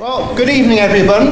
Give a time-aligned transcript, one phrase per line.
[0.00, 1.26] Well, good evening, everyone.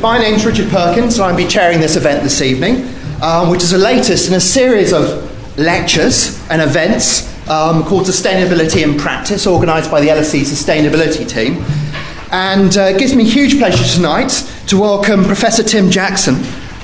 [0.00, 3.70] My name's Richard Perkins, and I'll be chairing this event this evening, um, which is
[3.70, 9.92] the latest in a series of lectures and events um, called Sustainability in Practice, organised
[9.92, 11.64] by the LSE Sustainability Team.
[12.32, 16.34] And uh, it gives me huge pleasure tonight to welcome Professor Tim Jackson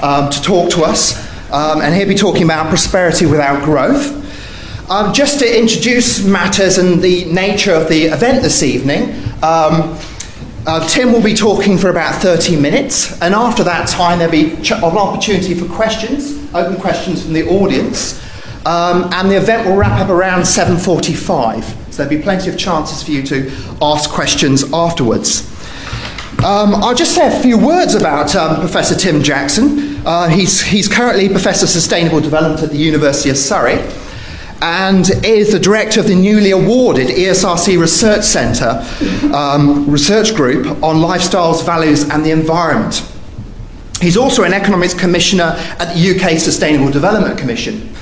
[0.02, 1.18] um, to talk to us,
[1.50, 4.12] um, and he'll be talking about prosperity without growth.
[4.88, 9.10] Um, just to introduce matters and the nature of the event this evening,
[9.42, 9.98] um,
[10.66, 14.56] uh, Tim will be talking for about 30 minutes, and after that time, there'll be
[14.62, 18.20] ch- an opportunity for questions, open questions from the audience.
[18.66, 23.00] Um, and the event will wrap up around 7.45, so there'll be plenty of chances
[23.00, 23.48] for you to
[23.80, 25.48] ask questions afterwards.
[26.44, 30.04] Um, I'll just say a few words about um, Professor Tim Jackson.
[30.04, 33.78] Uh, he's, he's currently Professor of Sustainable Development at the University of Surrey
[34.62, 38.82] and is the director of the newly awarded ESRC Research Centre
[39.34, 43.06] um, research group on lifestyles, values, and the environment.
[44.00, 47.92] He's also an economics commissioner at the UK Sustainable Development Commission.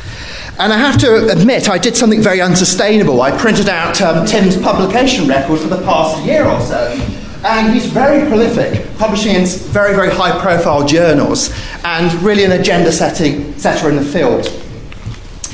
[0.59, 3.23] And I have to admit, I did something very unsustainable.
[3.23, 6.92] I printed out um, Tim's publication record for the past year or so.
[7.45, 11.53] And he's very prolific, publishing in very, very high profile journals,
[11.84, 14.47] and really an agenda setting setter in the field.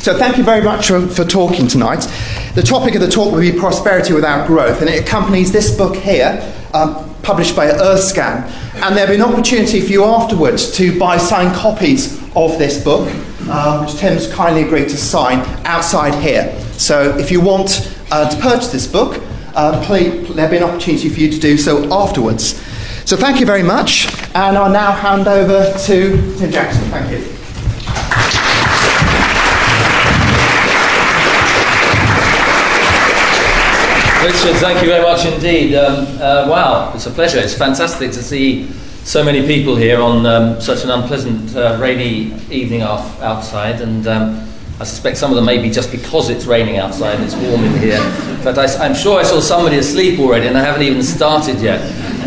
[0.00, 2.08] So, thank you very much for, for, talking tonight.
[2.54, 5.94] The topic of the talk will be prosperity without growth, and it accompanies this book
[5.94, 6.40] here,
[6.72, 8.50] um, published by Earthscan.
[8.76, 13.14] And there'll be an opportunity for you afterwards to buy signed copies of this book,
[13.42, 16.58] uh, which Tim's kindly agreed to sign outside here.
[16.78, 19.22] So, if you want uh, to purchase this book,
[19.54, 22.58] uh, please, there'll be an opportunity for you to do so afterwards.
[23.04, 26.84] So, thank you very much, and I'll now hand over to Tim Jackson.
[26.84, 27.39] Thank you.
[34.22, 35.74] Richard, thank you very much indeed.
[35.74, 37.38] Um, uh, wow, it's a pleasure.
[37.38, 38.70] It's fantastic to see
[39.02, 44.06] so many people here on um, such an unpleasant uh, rainy evening off outside, and
[44.06, 44.46] um,
[44.78, 47.64] I suspect some of them may be just because it's raining outside and it's warm
[47.64, 47.98] in here.
[48.44, 51.80] But I, am sure I saw somebody asleep already, and I haven't even started yet.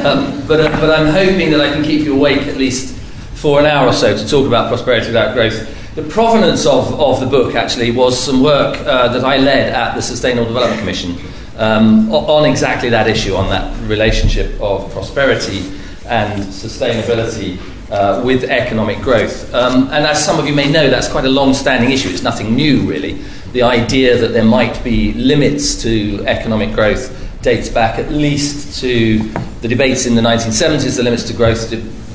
[0.03, 2.95] Um, but, uh, but I'm hoping that I can keep you awake at least
[3.35, 5.93] for an hour or so to talk about prosperity without growth.
[5.93, 9.93] The provenance of, of the book actually was some work uh, that I led at
[9.93, 11.15] the Sustainable Development Commission
[11.57, 15.59] um, on exactly that issue, on that relationship of prosperity
[16.07, 17.59] and sustainability
[17.91, 19.53] uh, with economic growth.
[19.53, 22.09] Um, and as some of you may know, that's quite a long standing issue.
[22.09, 23.21] It's nothing new, really.
[23.51, 29.19] The idea that there might be limits to economic growth dates back at least to
[29.61, 31.71] the debates in the 1970s, the limits to growth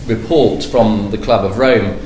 [0.09, 1.99] report from the Club of Rome,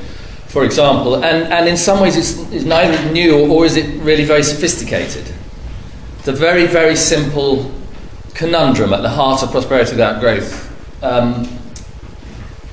[0.49, 1.25] for example.
[1.25, 4.43] And, and in some ways, it's, it's neither new or, or is it really very
[4.43, 5.33] sophisticated
[6.25, 7.73] the very, very simple
[8.35, 10.69] conundrum at the heart of prosperity without growth
[11.03, 11.49] um,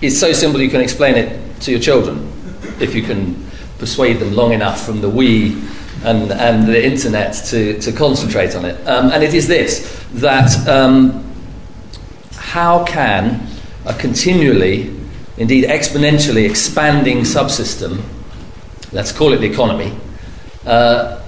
[0.02, 2.32] is so simple you can explain it to your children
[2.80, 3.50] if you can
[3.80, 5.66] persuade them long enough from the Wii
[6.04, 8.76] and, and the internet to, to concentrate on it.
[8.88, 11.26] Um, and it is this that um,
[12.36, 13.48] how can
[13.86, 14.96] a continually,
[15.38, 18.02] indeed exponentially expanding subsystem,
[18.92, 19.96] let's call it the economy,
[20.66, 21.19] uh,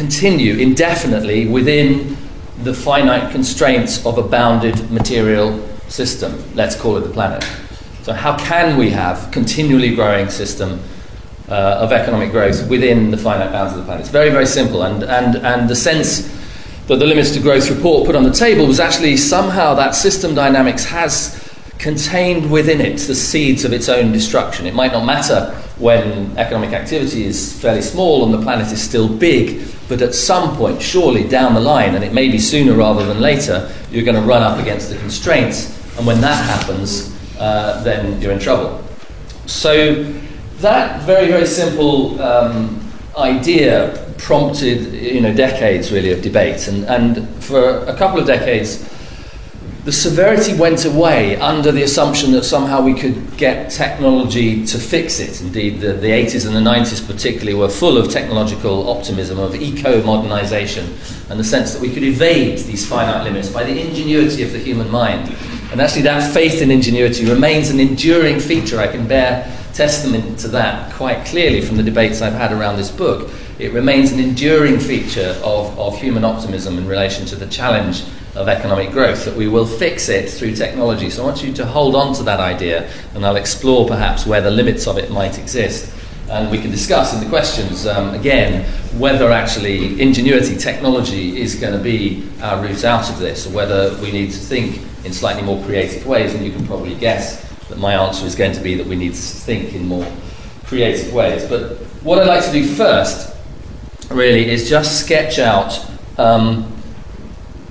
[0.00, 2.16] continue indefinitely within
[2.62, 6.42] the finite constraints of a bounded material system.
[6.54, 7.44] Let's call it the planet.
[8.04, 10.80] So, how can we have continually growing system
[11.50, 14.00] uh, of economic growth within the finite bounds of the planet?
[14.00, 14.84] It's very, very simple.
[14.84, 16.34] And, and, and the sense
[16.86, 20.34] that the Limits to Growth report put on the table was actually somehow that system
[20.34, 21.36] dynamics has
[21.76, 24.64] contained within it the seeds of its own destruction.
[24.64, 29.08] It might not matter when economic activity is fairly small and the planet is still
[29.08, 29.60] big,
[29.90, 33.20] but at some point, surely down the line, and it may be sooner rather than
[33.20, 35.76] later, you're going to run up against the constraints.
[35.98, 38.82] And when that happens, uh, then you're in trouble.
[39.46, 40.04] So,
[40.58, 42.80] that very, very simple um,
[43.18, 46.68] idea prompted you know, decades really of debate.
[46.68, 48.88] And, and for a couple of decades,
[49.84, 55.20] the severity went away under the assumption that somehow we could get technology to fix
[55.20, 55.40] it.
[55.40, 60.02] Indeed, the, the 80s and the 90s, particularly, were full of technological optimism, of eco
[60.02, 60.84] modernization,
[61.30, 64.58] and the sense that we could evade these finite limits by the ingenuity of the
[64.58, 65.34] human mind.
[65.72, 68.78] And actually, that faith in ingenuity remains an enduring feature.
[68.78, 72.90] I can bear testament to that quite clearly from the debates I've had around this
[72.90, 73.30] book.
[73.58, 78.04] It remains an enduring feature of, of human optimism in relation to the challenge
[78.40, 81.10] of economic growth, that we will fix it through technology.
[81.10, 84.40] So I want you to hold on to that idea, and I'll explore perhaps where
[84.40, 85.92] the limits of it might exist.
[86.30, 88.64] And we can discuss in the questions, um, again,
[88.98, 93.94] whether actually ingenuity, technology, is going to be our route out of this, or whether
[94.00, 97.78] we need to think in slightly more creative ways, and you can probably guess that
[97.78, 100.06] my answer is going to be that we need to think in more
[100.64, 101.44] creative ways.
[101.44, 103.36] But what I'd like to do first,
[104.10, 105.84] really, is just sketch out
[106.16, 106.79] um,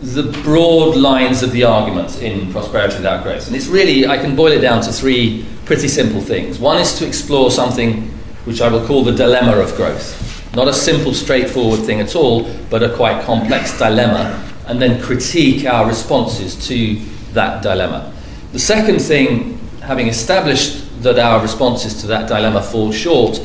[0.02, 3.48] the broad lines of the argument in prosperity without growth.
[3.48, 6.58] And it's really, I can boil it down to three pretty simple things.
[6.58, 8.04] One is to explore something
[8.46, 10.26] which I will call the dilemma of growth.
[10.56, 15.66] Not a simple, straightforward thing at all, but a quite complex dilemma, and then critique
[15.66, 16.96] our responses to
[17.34, 18.14] that dilemma.
[18.54, 23.40] The second thing, having established that our responses to that dilemma fall short,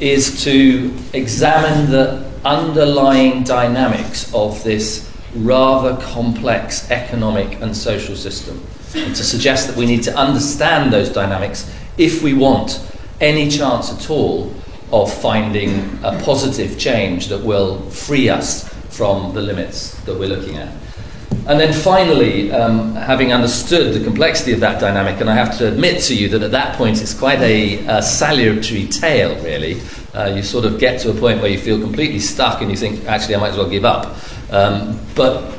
[0.00, 8.64] is to examine the underlying dynamics of this rather complex economic and social system,
[8.94, 12.80] and to suggest that we need to understand those dynamics if we want
[13.20, 14.52] any chance at all
[14.92, 20.56] of finding a positive change that will free us from the limits that we're looking
[20.56, 20.72] at.
[21.46, 25.68] And then finally, um, having understood the complexity of that dynamic, and I have to
[25.68, 29.82] admit to you that at that point it's quite a, a salutary tale, really.
[30.14, 32.76] Uh, you sort of get to a point where you feel completely stuck and you
[32.76, 34.16] think, actually, I might as well give up.
[34.54, 35.52] Um, but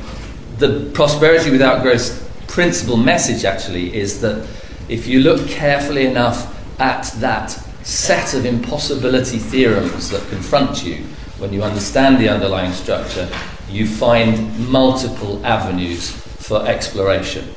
[0.56, 4.48] the prosperity without growth principle message actually is that
[4.88, 7.50] if you look carefully enough at that
[7.82, 11.04] set of impossibility theorems that confront you
[11.38, 13.28] when you understand the underlying structure,
[13.68, 17.52] you find multiple avenues for exploration,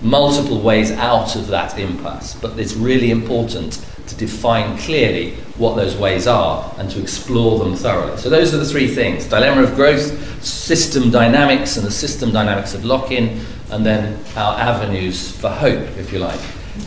[0.00, 2.36] multiple ways out of that impasse.
[2.36, 7.74] But it's really important to define clearly what those ways are and to explore them
[7.74, 8.16] thoroughly.
[8.18, 12.74] So, those are the three things dilemma of growth, system dynamics, and the system dynamics
[12.74, 13.40] of lock in,
[13.70, 16.40] and then our avenues for hope, if you like,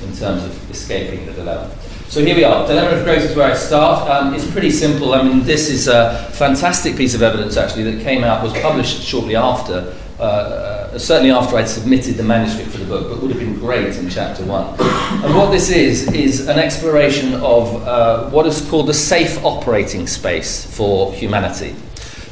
[0.03, 1.73] in terms of escaping the dilemma.
[2.09, 2.67] So here we are.
[2.67, 4.07] Dilemma of growth is where I start.
[4.07, 5.15] Um, it's pretty simple.
[5.15, 9.01] I mean, this is a fantastic piece of evidence actually that came out, was published
[9.01, 13.39] shortly after, uh, certainly after I'd submitted the manuscript for the book, but would have
[13.39, 14.75] been great in chapter one.
[15.23, 20.07] And what this is, is an exploration of uh, what is called the safe operating
[20.07, 21.75] space for humanity.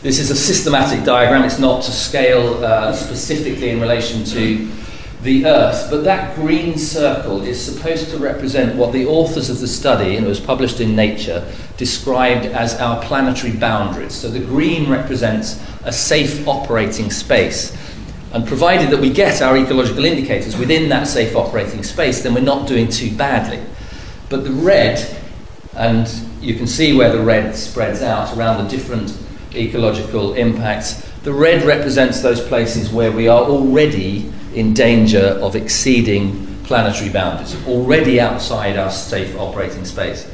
[0.02, 1.44] This is a systematic diagram.
[1.44, 4.68] It's not to scale uh, specifically in relation to
[5.22, 9.68] the Earth, but that green circle is supposed to represent what the authors of the
[9.68, 11.48] study, and it was published in Nature,
[11.78, 14.14] described as our planetary boundaries.
[14.14, 17.78] So the green represents a safe operating space.
[18.34, 22.42] And provided that we get our ecological indicators within that safe operating space, then we're
[22.42, 23.62] not doing too badly.
[24.30, 25.06] But the red,
[25.76, 26.08] and
[26.40, 29.18] you can see where the red spreads out around the different
[29.54, 36.48] ecological impacts, the red represents those places where we are already in danger of exceeding
[36.64, 40.30] planetary boundaries, already outside our safe operating space.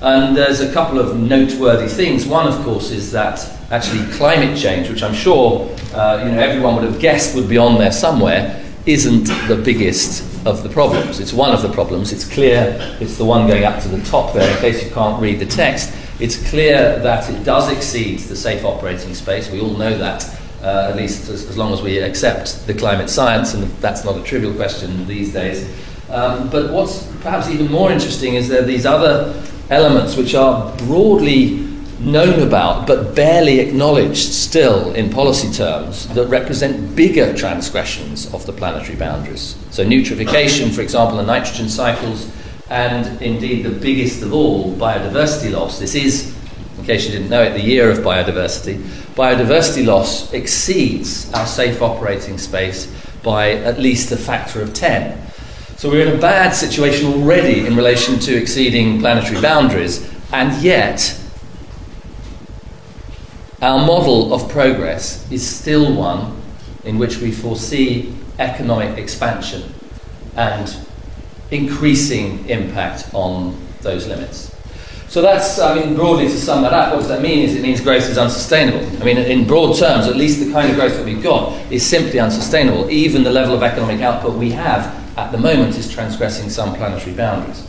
[0.00, 2.24] And there's a couple of noteworthy things.
[2.24, 3.38] One, of course, is that
[3.72, 7.58] actually climate change, which I'm sure uh, you know, everyone would have guessed would be
[7.58, 11.20] on there somewhere, isn't the biggest of the problems.
[11.20, 12.12] It's one of the problems.
[12.12, 15.20] It's clear, it's the one going up to the top there, in case you can't
[15.20, 15.94] read the text.
[16.20, 19.50] It's clear that it does exceed the safe operating space.
[19.50, 23.08] We all know that uh, at least as, as, long as we accept the climate
[23.08, 25.68] science, and that's not a trivial question these days.
[26.10, 30.76] Um, but what's perhaps even more interesting is there are these other elements which are
[30.78, 31.71] broadly
[32.04, 38.52] known about but barely acknowledged still in policy terms that represent bigger transgressions of the
[38.52, 39.56] planetary boundaries.
[39.70, 42.30] So, eutrophication, for example, and nitrogen cycles,
[42.68, 45.78] and indeed the biggest of all, biodiversity loss.
[45.78, 46.34] This is
[46.78, 48.76] in case you didn't know it, the year of biodiversity,
[49.14, 52.92] biodiversity loss exceeds our safe operating space
[53.22, 55.16] by at least a factor of 10.
[55.76, 61.16] So we're in a bad situation already in relation to exceeding planetary boundaries, and yet
[63.62, 66.36] our model of progress is still one
[66.84, 69.62] in which we foresee economic expansion
[70.34, 70.76] and
[71.52, 74.52] increasing impact on those limits.
[75.06, 77.40] So that's, I mean, broadly to sum that up, what does that mean?
[77.40, 78.84] Is it means growth is unsustainable.
[79.00, 81.86] I mean, in broad terms, at least the kind of growth that we've got is
[81.86, 82.90] simply unsustainable.
[82.90, 84.86] Even the level of economic output we have
[85.18, 87.68] at the moment is transgressing some planetary boundaries.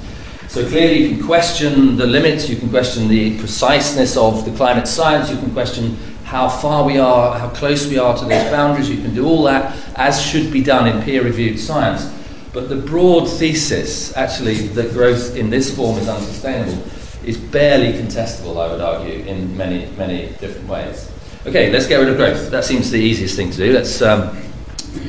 [0.53, 4.87] So clearly, you can question the limits, you can question the preciseness of the climate
[4.87, 8.87] science, you can question how far we are, how close we are to those boundaries,
[8.87, 12.07] you can do all that, as should be done in peer reviewed science.
[12.53, 16.83] But the broad thesis, actually, that growth in this form is unsustainable,
[17.25, 21.09] is barely contestable, I would argue, in many, many different ways.
[21.47, 22.51] Okay, let's get rid of growth.
[22.51, 23.73] That seems the easiest thing to do.
[23.73, 24.37] Let's um,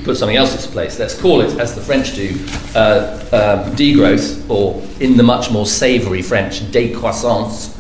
[0.05, 0.99] put something else in its place.
[0.99, 2.31] Let's call it, as the French do,
[2.75, 7.71] uh, um, degrowth, or in the much more savoury French, décroissance.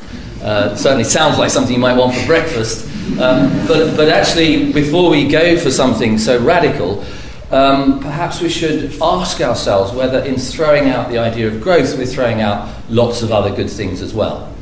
[0.42, 2.86] Uh, certainly sounds like something you might want for breakfast.
[3.18, 7.04] Um, but, but actually, before we go for something so radical,
[7.50, 12.06] um, perhaps we should ask ourselves whether, in throwing out the idea of growth, we're
[12.06, 14.52] throwing out lots of other good things as well.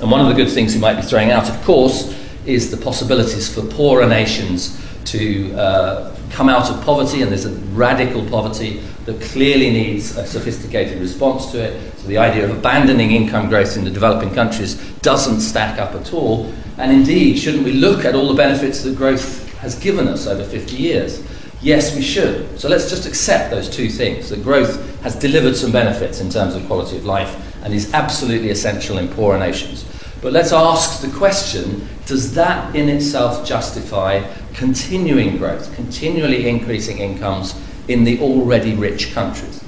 [0.00, 2.14] And one of the good things we might be throwing out, of course,
[2.46, 7.54] is the possibilities for poorer nations to uh, come out of poverty, and there's a
[7.74, 11.98] radical poverty that clearly needs a sophisticated response to it.
[11.98, 16.12] So the idea of abandoning income growth in the developing countries doesn't stack up at
[16.12, 16.52] all.
[16.76, 20.44] And indeed, shouldn't we look at all the benefits that growth has given us over
[20.44, 21.22] 50 years?
[21.60, 22.60] Yes, we should.
[22.60, 26.54] So let's just accept those two things that growth has delivered some benefits in terms
[26.54, 29.84] of quality of life and is absolutely essential in poorer nations.
[30.20, 34.22] But let's ask the question does that in itself justify
[34.58, 37.54] continuing growth, continually increasing incomes
[37.86, 39.62] in the already rich countries?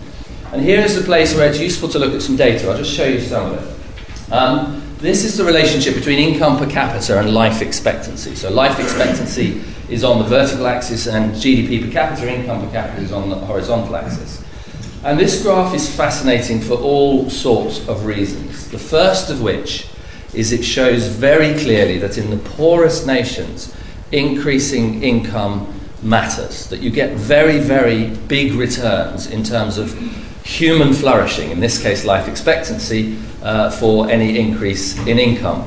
[0.52, 2.68] And here is the place where it's useful to look at some data.
[2.68, 4.32] I'll just show you some of it.
[4.32, 8.34] Um, this is the relationship between income per capita and life expectancy.
[8.34, 13.00] So, life expectancy is on the vertical axis, and GDP per capita, income per capita,
[13.00, 14.44] is on the horizontal axis.
[15.04, 18.68] And this graph is fascinating for all sorts of reasons.
[18.70, 19.86] The first of which
[20.34, 23.74] is it shows very clearly that in the poorest nations,
[24.12, 29.92] increasing income matters, that you get very, very big returns in terms of
[30.44, 35.66] human flourishing, in this case, life expectancy, uh, for any increase in income.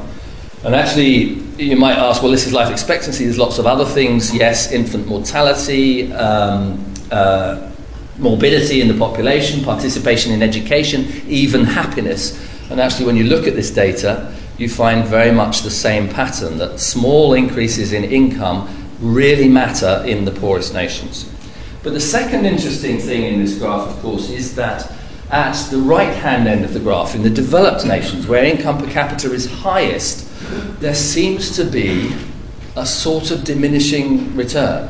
[0.64, 4.34] And actually, you might ask, well, this is life expectancy, there's lots of other things.
[4.34, 7.70] Yes, infant mortality, um, uh,
[8.18, 12.40] morbidity in the population, participation in education, even happiness.
[12.72, 14.34] And actually, when you look at this data,
[14.64, 18.68] you find very much the same pattern that small increases in income
[19.02, 21.30] really matter in the poorest nations.
[21.84, 24.90] But the second interesting thing in this graph, of course, is that
[25.30, 28.90] at the right hand end of the graph, in the developed nations where income per
[28.90, 30.30] capita is highest,
[30.80, 32.16] there seems to be
[32.78, 34.90] a sort of diminishing return.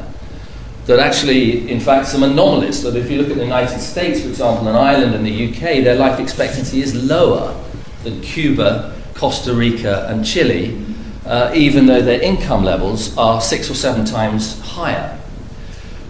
[0.86, 2.84] That actually, in fact, some anomalies.
[2.84, 5.84] That if you look at the United States, for example, and Ireland and the UK,
[5.84, 7.58] their life expectancy is lower
[8.03, 10.84] than Cuba Costa Rica, and Chile,
[11.25, 15.20] uh, even though their income levels are six or seven times higher.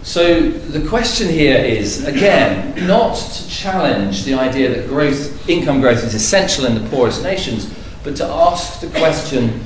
[0.02, 6.04] So the question here is again, not to challenge the idea that growth, income growth
[6.04, 9.62] is essential in the poorest nations, but to ask the question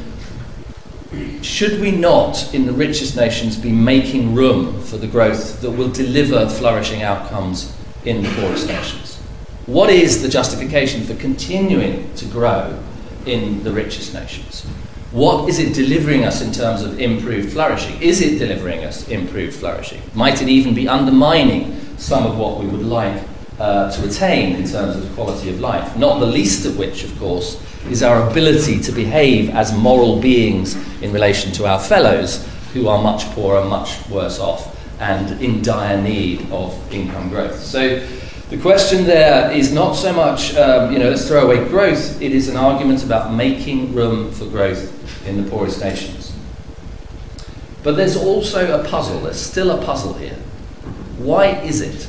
[1.42, 5.88] should we not, in the richest nations, be making room for the growth that will
[5.88, 9.16] deliver flourishing outcomes in the poorest nations?
[9.66, 12.78] What is the justification for continuing to grow
[13.28, 14.64] in the richest nations.
[15.11, 18.00] What is it delivering us in terms of improved flourishing?
[18.02, 20.02] Is it delivering us improved flourishing?
[20.14, 23.23] Might it even be undermining some of what we would like
[23.58, 25.97] uh, to attain in terms of quality of life?
[25.97, 27.58] Not the least of which, of course,
[27.90, 33.02] is our ability to behave as moral beings in relation to our fellows who are
[33.02, 37.58] much poorer, much worse off, and in dire need of income growth.
[37.61, 38.06] So
[38.50, 42.33] the question there is not so much, um, you know, let's throw away growth, it
[42.33, 46.35] is an argument about making room for growth in the poorest nations.
[47.83, 50.37] But there's also a puzzle, there's still a puzzle here.
[51.19, 52.09] Why is it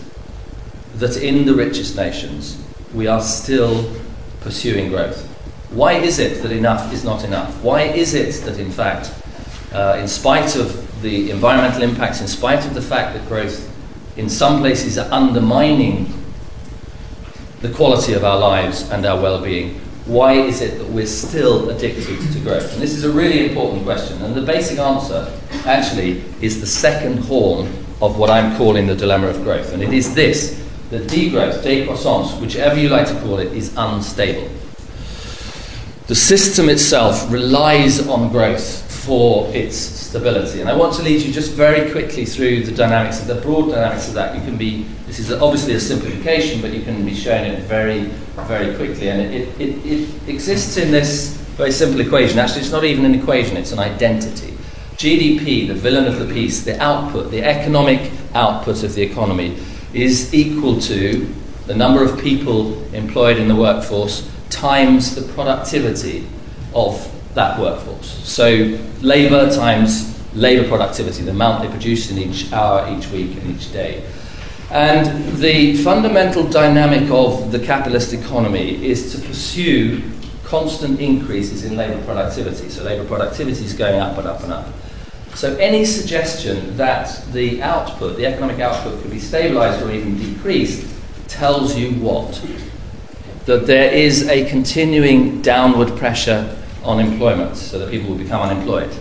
[0.95, 2.61] that in the richest nations
[2.93, 3.91] we are still
[4.39, 5.25] pursuing growth?
[5.71, 7.61] Why is it that enough is not enough?
[7.61, 9.13] Why is it that, in fact,
[9.73, 13.65] uh, in spite of the environmental impacts, in spite of the fact that growth
[14.17, 16.18] in some places are undermining
[17.61, 21.69] the quality of our lives and our well being, why is it that we're still
[21.69, 22.73] addicted to growth?
[22.73, 24.21] And this is a really important question.
[24.23, 25.31] And the basic answer
[25.65, 27.67] actually is the second horn
[28.01, 29.73] of what I'm calling the dilemma of growth.
[29.73, 34.49] And it is this that degrowth, décroissance, whichever you like to call it, is unstable.
[36.07, 40.61] The system itself relies on growth for its stability.
[40.61, 43.69] And I want to lead you just very quickly through the dynamics of the broad
[43.69, 44.35] dynamics of that.
[44.35, 48.03] You can be, this is obviously a simplification, but you can be shown it very,
[48.45, 49.09] very quickly.
[49.09, 52.37] And it, it, it exists in this very simple equation.
[52.37, 54.53] Actually, it's not even an equation, it's an identity.
[54.97, 59.57] GDP, the villain of the piece, the output, the economic output of the economy,
[59.95, 61.27] is equal to
[61.65, 66.27] the number of people employed in the workforce times the productivity
[66.75, 68.07] of that workforce.
[68.27, 73.55] So labour times labour productivity, the amount they produce in each hour, each week, and
[73.55, 74.03] each day.
[74.71, 80.03] And the fundamental dynamic of the capitalist economy is to pursue
[80.43, 82.69] constant increases in labour productivity.
[82.69, 84.67] So labour productivity is going up and up and up.
[85.33, 90.87] So any suggestion that the output, the economic output, could be stabilised or even decreased
[91.27, 92.39] tells you what?
[93.45, 98.91] That there is a continuing downward pressure on employment, so that people will become unemployed.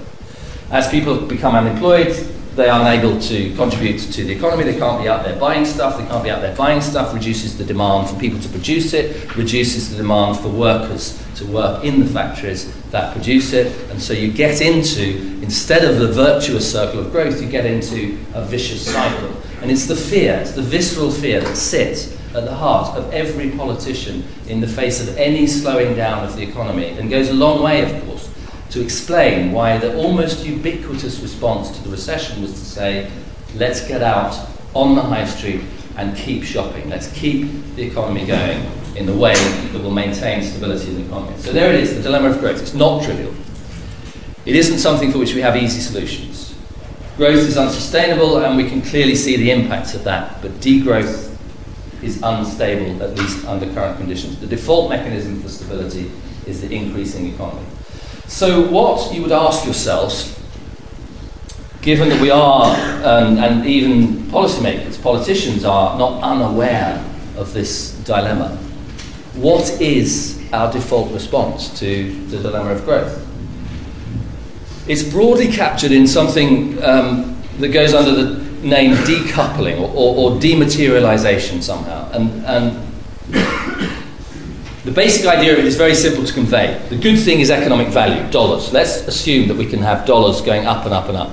[0.71, 2.15] As people become unemployed,
[2.59, 4.65] they are unable to contribute to the economy.
[4.65, 5.97] They can't be out there buying stuff.
[5.97, 7.15] They can't be out there buying stuff.
[7.15, 9.37] Reduces the demand for people to produce it.
[9.37, 13.73] Reduces the demand for workers to work in the factories that produce it.
[13.91, 18.19] And so you get into, instead of the virtuous circle of growth, you get into
[18.35, 19.41] a vicious cycle.
[19.63, 23.51] And it's the fear, it's the visceral fear that sits at the heart of every
[23.53, 27.63] politician in the face of any slowing down of the economy and goes a long
[27.63, 28.28] way, of course,
[28.71, 33.11] to explain why the almost ubiquitous response to the recession was to say,
[33.55, 34.39] let's get out
[34.75, 35.63] on the high street
[35.97, 36.89] and keep shopping.
[36.89, 38.65] Let's keep the economy going
[38.97, 41.37] in the way that will maintain stability in the economy.
[41.39, 42.61] So there it is, the dilemma of growth.
[42.61, 43.35] It's not trivial.
[44.45, 46.55] It isn't something for which we have easy solutions.
[47.17, 51.37] Growth is unsustainable, and we can clearly see the impacts of that, but degrowth
[52.03, 54.39] is unstable, at least under current conditions.
[54.39, 56.11] The default mechanism for stability
[56.47, 57.67] is the increasing economy.
[58.29, 60.39] So, what you would ask yourselves,
[61.81, 67.03] given that we are, um, and even policymakers, politicians are not unaware
[67.37, 68.57] of this dilemma,
[69.35, 73.25] what is our default response to the dilemma of growth?
[74.87, 80.39] It's broadly captured in something um, that goes under the name decoupling or, or, or
[80.39, 82.11] dematerialization somehow.
[82.13, 82.88] And, and
[84.89, 86.83] the basic idea of it is very simple to convey.
[86.89, 88.73] The good thing is economic value, dollars.
[88.73, 91.31] Let's assume that we can have dollars going up and up and up.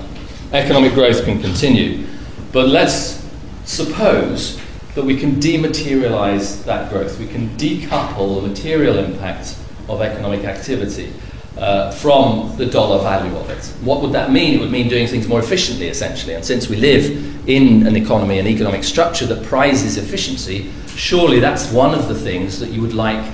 [0.52, 2.06] Economic growth can continue.
[2.52, 3.26] But let's
[3.64, 4.60] suppose
[4.94, 7.18] that we can dematerialize that growth.
[7.18, 9.56] We can decouple the material impact
[9.88, 11.10] of economic activity
[11.56, 13.64] uh, from the dollar value of it.
[13.82, 14.52] What would that mean?
[14.52, 16.34] It would mean doing things more efficiently, essentially.
[16.34, 21.72] And since we live in an economy, an economic structure that prizes efficiency, surely that's
[21.72, 23.24] one of the things that you would like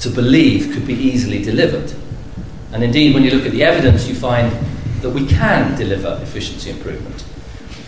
[0.00, 1.92] to believe could be easily delivered.
[2.72, 4.50] And indeed, when you look at the evidence, you find
[5.00, 7.24] that we can deliver efficiency improvement.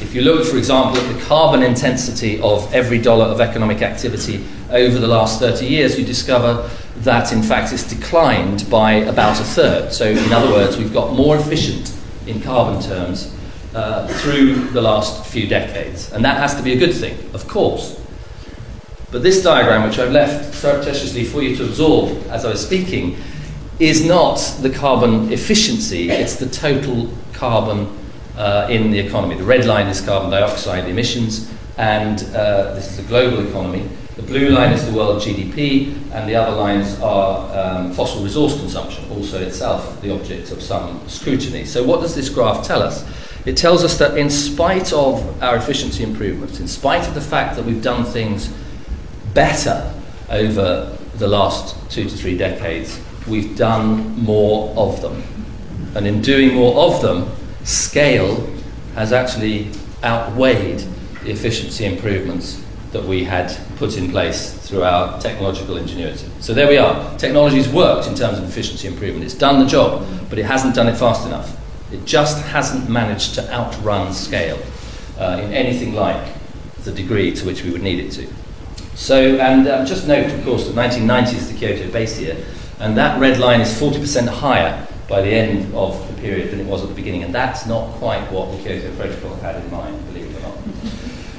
[0.00, 4.44] If you look, for example, at the carbon intensity of every dollar of economic activity
[4.70, 9.44] over the last 30 years, you discover that in fact it's declined by about a
[9.44, 9.92] third.
[9.92, 13.34] So, in other words, we've got more efficient in carbon terms
[13.74, 16.12] uh, through the last few decades.
[16.12, 18.00] And that has to be a good thing, of course.
[19.16, 23.16] But this diagram, which I've left surreptitiously for you to absorb as I was speaking,
[23.78, 27.88] is not the carbon efficiency, it's the total carbon
[28.36, 29.34] uh, in the economy.
[29.36, 33.88] The red line is carbon dioxide emissions, and uh, this is a global economy.
[34.16, 38.58] The blue line is the world GDP, and the other lines are um, fossil resource
[38.60, 41.64] consumption, also itself the object of some scrutiny.
[41.64, 43.02] So, what does this graph tell us?
[43.46, 47.56] It tells us that in spite of our efficiency improvements, in spite of the fact
[47.56, 48.50] that we've done things
[49.36, 49.92] better
[50.30, 55.22] over the last two to three decades, we've done more of them.
[55.94, 57.30] And in doing more of them,
[57.62, 58.48] scale
[58.94, 59.70] has actually
[60.02, 60.80] outweighed
[61.22, 66.30] the efficiency improvements that we had put in place through our technological ingenuity.
[66.40, 67.18] So there we are.
[67.18, 69.24] Technology's worked in terms of efficiency improvement.
[69.24, 71.58] It's done the job, but it hasn't done it fast enough.
[71.92, 74.58] It just hasn't managed to outrun scale
[75.18, 76.32] uh, in anything like
[76.84, 78.26] the degree to which we would need it to.
[78.96, 82.34] So, and uh, just note, of course, that 1990 is the Kyoto base year,
[82.80, 86.66] and that red line is 40% higher by the end of the period than it
[86.66, 90.02] was at the beginning, and that's not quite what the Kyoto Protocol had in mind,
[90.08, 90.58] believe it or not.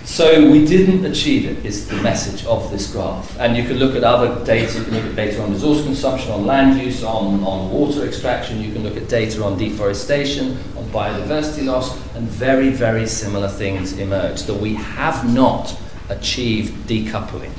[0.05, 3.37] So we didn't achieve it, is the message of this graph.
[3.39, 6.31] And you can look at other data, you can look at data on resource consumption,
[6.31, 10.85] on land use, on, on water extraction, you can look at data on deforestation, on
[10.91, 14.43] biodiversity loss, and very, very similar things emerge.
[14.43, 15.75] That we have not
[16.09, 17.51] achieved decoupling.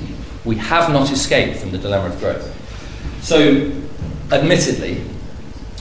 [0.44, 2.54] We have not escaped from the dilemma of growth.
[3.22, 3.72] So,
[4.30, 5.02] admittedly,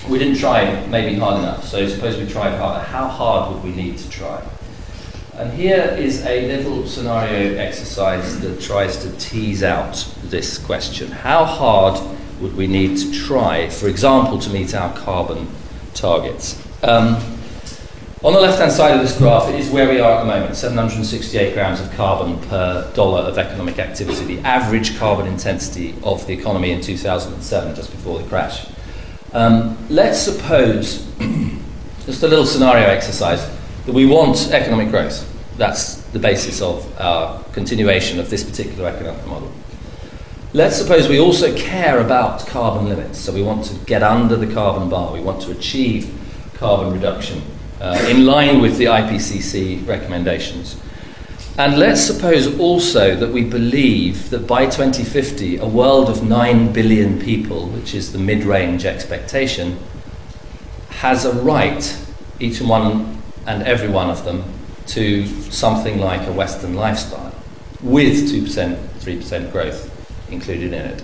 [0.10, 1.66] we didn't try maybe hard enough.
[1.66, 2.84] So, suppose we tried harder.
[2.84, 4.42] How hard would we need to try?
[5.36, 11.12] And here is a little scenario exercise that tries to tease out this question.
[11.12, 12.02] How hard
[12.42, 15.48] would we need to try, for example, to meet our carbon
[15.94, 16.60] targets?
[16.84, 17.37] Um,
[18.24, 20.56] on the left hand side of this graph is where we are at the moment
[20.56, 26.34] 768 grams of carbon per dollar of economic activity, the average carbon intensity of the
[26.34, 28.68] economy in 2007, just before the crash.
[29.34, 31.06] Um, let's suppose,
[32.06, 33.48] just a little scenario exercise,
[33.86, 35.24] that we want economic growth.
[35.58, 39.52] That's the basis of our continuation of this particular economic model.
[40.54, 44.52] Let's suppose we also care about carbon limits, so we want to get under the
[44.52, 46.12] carbon bar, we want to achieve
[46.56, 47.44] carbon reduction
[47.82, 50.82] uh, in line with the IPCC recommendations.
[51.58, 57.20] And let's suppose also that we believe that by 2050, a world of 9 billion
[57.20, 59.80] people, which is the mid range expectation,
[60.90, 61.98] has a right,
[62.40, 64.44] each one and every one of them,
[64.88, 67.34] to something like a Western lifestyle
[67.82, 71.04] with 2%, 3% growth included in it.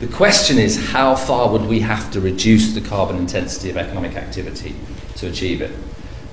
[0.00, 4.16] The question is how far would we have to reduce the carbon intensity of economic
[4.16, 4.74] activity
[5.16, 5.72] to achieve it?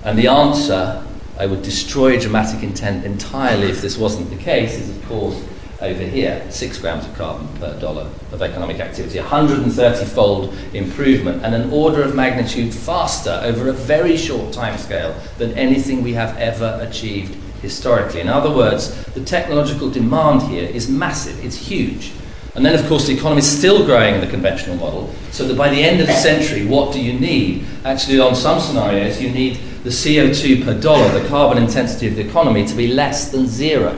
[0.04, 1.04] And the answer,
[1.38, 5.44] I would destroy dramatic intent entirely if this wasn't the case, is of course
[5.82, 11.56] over here, six grams of carbon per dollar of economic activity, 130 fold improvement, and
[11.56, 16.38] an order of magnitude faster over a very short time scale than anything we have
[16.38, 18.22] ever achieved historically.
[18.22, 22.12] In other words, the technological demand here is massive, it's huge.
[22.54, 25.58] And then, of course, the economy is still growing in the conventional model, so that
[25.58, 27.66] by the end of the century, what do you need?
[27.86, 32.28] Actually, on some scenarios, you need the CO2 per dollar, the carbon intensity of the
[32.28, 33.94] economy, to be less than zero.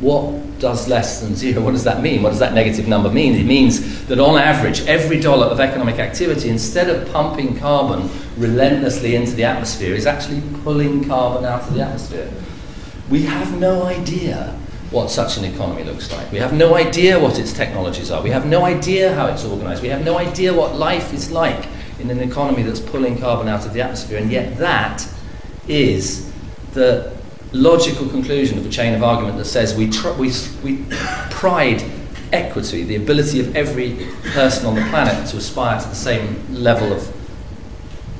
[0.00, 1.60] What does less than zero.
[1.62, 2.22] What does that mean?
[2.22, 3.34] What does that negative number mean?
[3.34, 9.14] It means that on average, every dollar of economic activity, instead of pumping carbon relentlessly
[9.14, 12.30] into the atmosphere, is actually pulling carbon out of the atmosphere.
[13.10, 14.58] We have no idea
[14.90, 16.32] what such an economy looks like.
[16.32, 18.22] We have no idea what its technologies are.
[18.22, 19.82] We have no idea how it's organized.
[19.82, 21.66] We have no idea what life is like
[22.10, 24.18] in an economy that's pulling carbon out of the atmosphere.
[24.18, 25.06] And yet, that
[25.66, 26.30] is
[26.72, 27.16] the
[27.52, 30.84] logical conclusion of a chain of argument that says we, tr- we, we
[31.30, 31.82] pride
[32.32, 36.92] equity, the ability of every person on the planet to aspire to the same level
[36.92, 37.10] of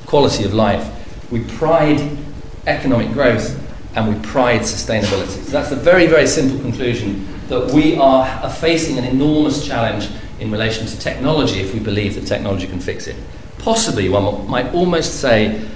[0.05, 0.91] quality of life.
[1.31, 2.17] We pride
[2.65, 3.61] economic growth
[3.95, 5.43] and we pride sustainability.
[5.43, 10.51] So that's a very, very simple conclusion that we are facing an enormous challenge in
[10.51, 13.15] relation to technology if we believe that technology can fix it.
[13.59, 15.67] Possibly, one might almost say,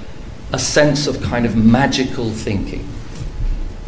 [0.51, 2.87] a sense of kind of magical thinking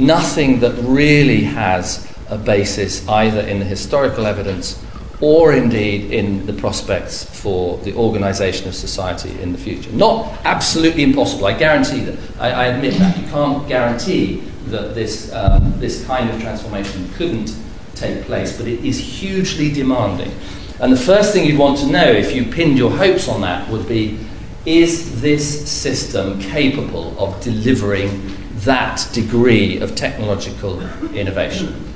[0.01, 4.83] nothing that really has a basis either in the historical evidence
[5.19, 9.91] or indeed in the prospects for the organisation of society in the future.
[9.91, 12.17] Not absolutely impossible, I guarantee that.
[12.39, 13.15] I, I admit that.
[13.17, 17.55] You can't guarantee that this, um, this kind of transformation couldn't
[17.93, 20.31] take place, but it is hugely demanding.
[20.81, 23.69] And the first thing you'd want to know if you pinned your hopes on that
[23.69, 24.17] would be
[24.65, 30.81] is this system capable of delivering that degree of technological
[31.13, 31.93] innovation.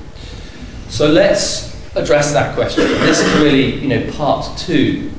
[0.88, 2.86] So let's address that question.
[2.86, 5.12] This is really, you know, part two,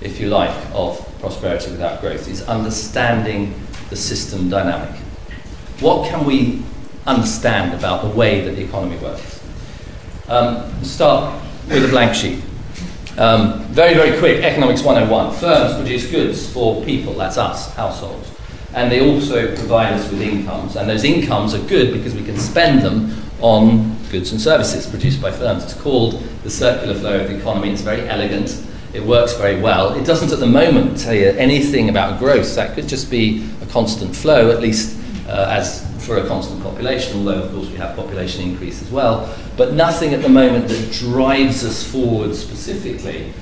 [0.00, 3.54] if you like, of prosperity without growth, is understanding
[3.88, 4.94] the system dynamic.
[5.80, 6.62] What can we
[7.08, 9.42] understand about the way that the economy works?
[10.28, 12.40] Um, start with a blank sheet.
[13.18, 15.34] Um, very, very quick, Economics 101.
[15.36, 18.30] Firms produce goods for people, that's us, households
[18.74, 20.76] and they also provide us with incomes.
[20.76, 25.20] And those incomes are good because we can spend them on goods and services produced
[25.20, 25.64] by firms.
[25.64, 27.70] It's called the circular flow of the economy.
[27.70, 28.64] It's very elegant.
[28.92, 29.94] It works very well.
[29.94, 32.54] It doesn't at the moment tell you anything about growth.
[32.54, 37.18] That could just be a constant flow, at least uh, as for a constant population,
[37.18, 39.34] although of course we have population increase as well.
[39.56, 43.32] But nothing at the moment that drives us forward specifically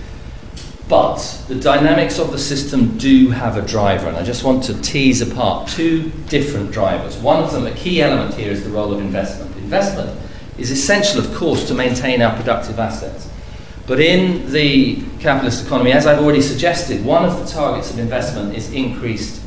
[0.89, 1.19] but
[1.49, 5.21] the dynamics of the system do have a driver, and I just want to tease
[5.21, 7.19] apart two different drivers.
[7.19, 9.55] One of them, a key element here, is the role of investment.
[9.57, 10.19] Investment
[10.57, 13.31] is essential, of course, to maintain our productive assets.
[13.87, 18.55] But in the capitalist economy, as I've already suggested, one of the targets of investment
[18.55, 19.38] is increased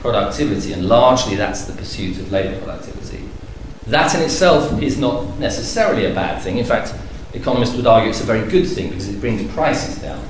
[0.00, 3.24] productivity, and largely that's the pursuit of labour productivity.
[3.86, 6.58] That in itself is not necessarily a bad thing.
[6.58, 6.94] In fact,
[7.34, 10.22] economists would argue it's a very good thing because it brings prices down.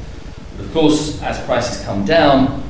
[0.57, 2.63] But Of course, as prices come down,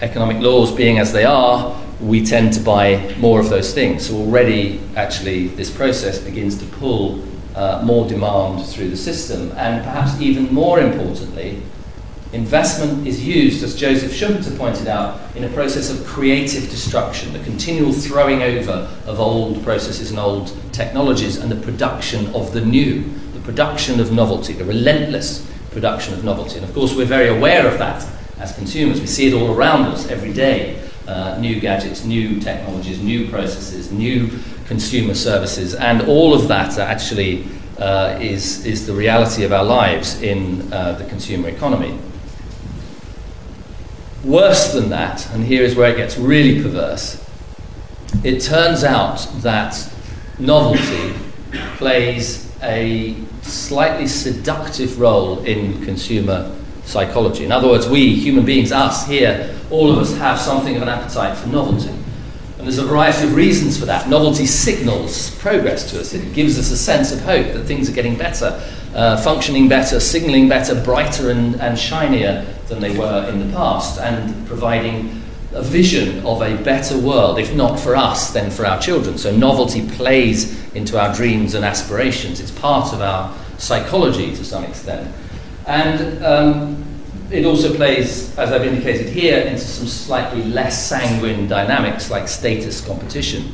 [0.00, 4.06] economic laws being as they are, we tend to buy more of those things.
[4.06, 7.22] So already, actually, this process begins to pull
[7.54, 9.52] uh, more demand through the system.
[9.56, 11.62] And perhaps even more importantly,
[12.32, 17.42] investment is used, as Joseph Schumpeter pointed out, in a process of creative destruction, the
[17.44, 23.02] continual throwing over of old processes and old technologies, and the production of the new,
[23.32, 26.56] the production of novelty, the relentless production of novelty.
[26.56, 28.06] And of course, we're very aware of that
[28.38, 29.00] as consumers.
[29.00, 33.92] We see it all around us every day uh, new gadgets, new technologies, new processes,
[33.92, 34.30] new
[34.66, 37.46] consumer services, and all of that actually
[37.78, 41.96] uh, is, is the reality of our lives in uh, the consumer economy.
[44.26, 47.24] Worse than that, and here is where it gets really perverse,
[48.24, 49.88] it turns out that
[50.40, 51.14] novelty
[51.76, 56.52] plays a slightly seductive role in consumer
[56.84, 57.44] psychology.
[57.44, 60.88] In other words, we, human beings, us here, all of us have something of an
[60.88, 61.94] appetite for novelty.
[62.66, 64.08] There's a variety of reasons for that.
[64.08, 67.92] Novelty signals progress to us, it gives us a sense of hope that things are
[67.92, 68.60] getting better,
[68.92, 74.00] uh, functioning better, signaling better, brighter, and, and shinier than they were in the past,
[74.00, 78.80] and providing a vision of a better world, if not for us, then for our
[78.80, 79.16] children.
[79.16, 82.40] So novelty plays into our dreams and aspirations.
[82.40, 85.14] It's part of our psychology to some extent.
[85.68, 86.85] And um,
[87.30, 92.84] it also plays, as I've indicated here, into some slightly less sanguine dynamics like status
[92.86, 93.52] competition.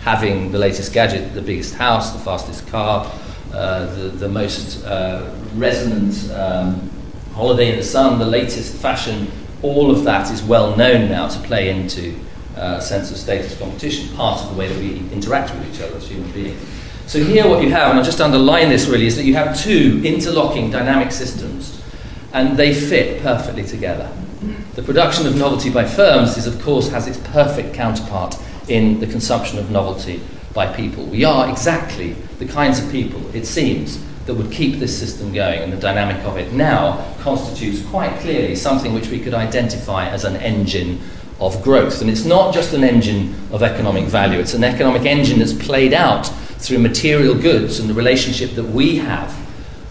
[0.00, 3.10] Having the latest gadget, the biggest house, the fastest car,
[3.52, 6.90] uh, the, the most uh, resonant um,
[7.32, 9.30] holiday in the sun, the latest fashion,
[9.62, 12.14] all of that is well known now to play into
[12.56, 15.80] uh, a sense of status competition, part of the way that we interact with each
[15.80, 16.60] other as human beings.
[17.06, 19.58] So here what you have, and I'll just underline this really, is that you have
[19.58, 21.77] two interlocking dynamic systems,
[22.32, 24.10] and they fit perfectly together.
[24.74, 28.36] The production of novelty by firms is, of course, has its perfect counterpart
[28.68, 30.20] in the consumption of novelty
[30.54, 31.04] by people.
[31.06, 35.60] We are exactly the kinds of people, it seems, that would keep this system going,
[35.62, 40.24] and the dynamic of it now constitutes quite clearly something which we could identify as
[40.24, 41.00] an engine
[41.40, 42.00] of growth.
[42.00, 45.94] And it's not just an engine of economic value, it's an economic engine that's played
[45.94, 46.26] out
[46.58, 49.34] through material goods and the relationship that we have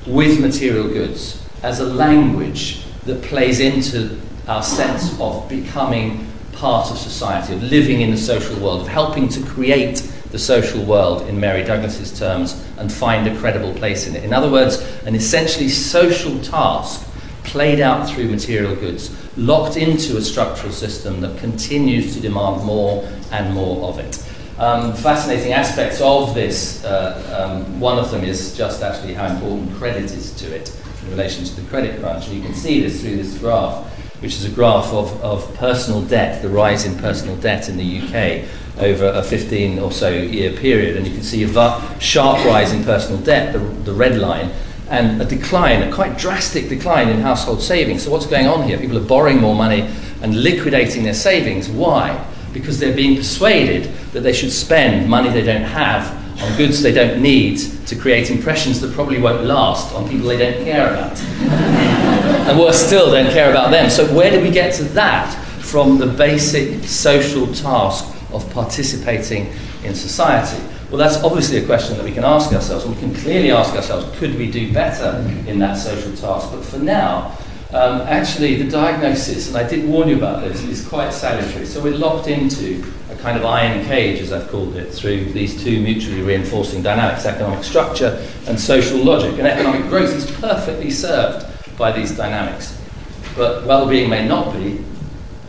[0.05, 6.97] with material goods as a language that plays into our sense of becoming part of
[6.97, 9.97] society, of living in the social world, of helping to create
[10.31, 14.23] the social world in Mary Douglas's terms and find a credible place in it.
[14.23, 17.07] In other words, an essentially social task
[17.43, 23.07] played out through material goods, locked into a structural system that continues to demand more
[23.31, 24.23] and more of it.
[24.59, 29.73] Um, fascinating aspects of this, uh, um, one of them is just actually how important
[29.75, 30.75] credit is to it
[31.07, 32.27] in relation to the credit crunch.
[32.27, 33.85] And you can see this through this graph,
[34.21, 37.99] which is a graph of, of personal debt, the rise in personal debt in the
[38.01, 38.47] UK
[38.79, 40.97] over a 15 or so year period.
[40.97, 44.51] And you can see a sharp rise in personal debt, the, the red line,
[44.89, 48.03] and a decline, a quite drastic decline in household savings.
[48.03, 48.77] So, what's going on here?
[48.77, 49.89] People are borrowing more money
[50.21, 51.69] and liquidating their savings.
[51.69, 52.25] Why?
[52.53, 56.91] Because they're being persuaded that they should spend money they don't have on goods they
[56.91, 61.19] don't need to create impressions that probably won't last on people they don't care about.
[62.47, 63.89] and worse still, don't care about them.
[63.89, 69.51] So, where did we get to that from the basic social task of participating
[69.83, 70.63] in society?
[70.89, 73.73] Well, that's obviously a question that we can ask ourselves, and we can clearly ask
[73.73, 76.51] ourselves could we do better in that social task?
[76.51, 77.37] But for now,
[77.71, 81.65] um, actually, the diagnosis, and I did warn you about this, is quite salutary.
[81.65, 85.61] So we're locked into a kind of iron cage, as I've called it, through these
[85.61, 89.37] two mutually reinforcing dynamics economic structure and social logic.
[89.37, 91.45] And economic growth is perfectly served
[91.77, 92.81] by these dynamics.
[93.35, 94.83] But well being may not be,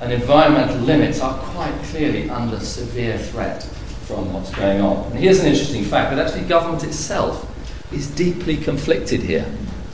[0.01, 3.63] and environmental limits are quite clearly under severe threat
[4.07, 5.11] from what's going on.
[5.13, 7.45] And here's an interesting fact that actually government itself
[7.93, 9.47] is deeply conflicted here.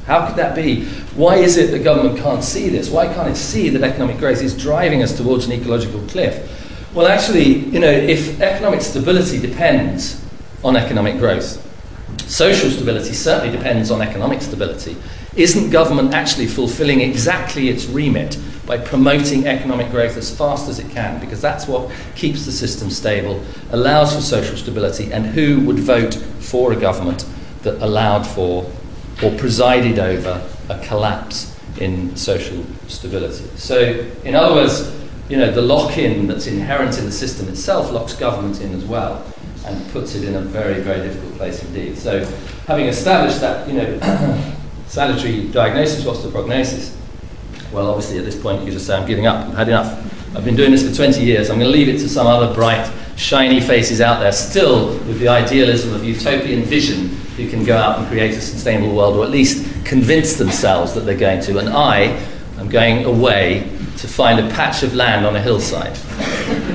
[0.07, 0.85] How could that be?
[1.15, 2.91] Why is it that government can't see this?
[2.91, 6.51] Why can't it see that economic growth is driving us towards an ecological cliff?
[6.95, 10.23] Well, actually, you know, if economic stability depends
[10.63, 11.61] on economic growth,
[12.29, 14.97] social stability certainly depends on economic stability.
[15.37, 20.89] Isn't government actually fulfilling exactly its remit by promoting economic growth as fast as it
[20.91, 21.19] can?
[21.19, 26.15] Because that's what keeps the system stable, allows for social stability, and who would vote
[26.15, 27.27] for a government
[27.63, 28.71] that allowed for
[29.23, 33.45] or presided over a collapse in social stability?
[33.57, 34.95] So, in other words,
[35.29, 39.25] you know, the lock-in that's inherent in the system itself locks government in as well
[39.67, 41.97] and puts it in a very, very difficult place indeed.
[41.97, 42.25] So,
[42.67, 44.53] having established that, you know,
[44.87, 46.97] salutary diagnosis, what's the prognosis?
[47.73, 50.37] Well, obviously, at this point, you just say, I'm giving up, I've had enough.
[50.37, 52.53] I've been doing this for 20 years, I'm going to leave it to some other
[52.53, 57.77] bright, shiny faces out there, still with the idealism of utopian vision, who can go
[57.77, 61.59] out and create a sustainable world, or at least convince themselves that they're going to.
[61.59, 62.03] And I
[62.59, 63.69] am going away
[63.99, 65.97] to find a patch of land on a hillside.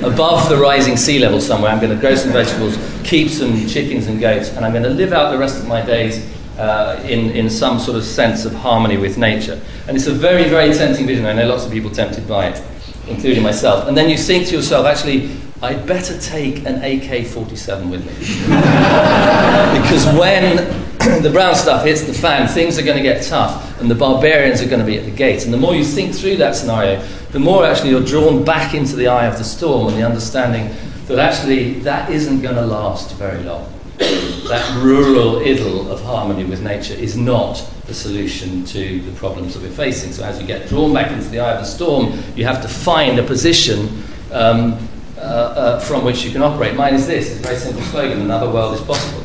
[0.03, 4.07] Above the rising sea level somewhere, I'm going to grow some vegetables, keep some chickens
[4.07, 6.25] and goats, and I'm going to live out the rest of my days
[6.57, 9.61] uh, in, in some sort of sense of harmony with nature.
[9.87, 11.25] And it's a very, very tempting vision.
[11.25, 12.63] I know lots of people tempted by it,
[13.07, 13.87] including myself.
[13.87, 15.29] And then you think to yourself, actually,
[15.61, 18.13] I'd better take an AK 47 with me.
[19.81, 20.55] because when
[21.21, 24.61] the brown stuff hits the fan, things are going to get tough, and the barbarians
[24.61, 25.43] are going to be at the gate.
[25.43, 28.95] And the more you think through that scenario, the more actually you're drawn back into
[28.95, 30.73] the eye of the storm and the understanding
[31.07, 36.61] that actually that isn't going to last very long that rural idyll of harmony with
[36.61, 40.13] nature is not the solution to the problems that we're facing.
[40.13, 42.67] So, as you get drawn back into the eye of the storm, you have to
[42.69, 44.77] find a position um,
[45.19, 46.75] uh, uh, from which you can operate.
[46.75, 49.23] Mine is this it's a very simple slogan another world is possible.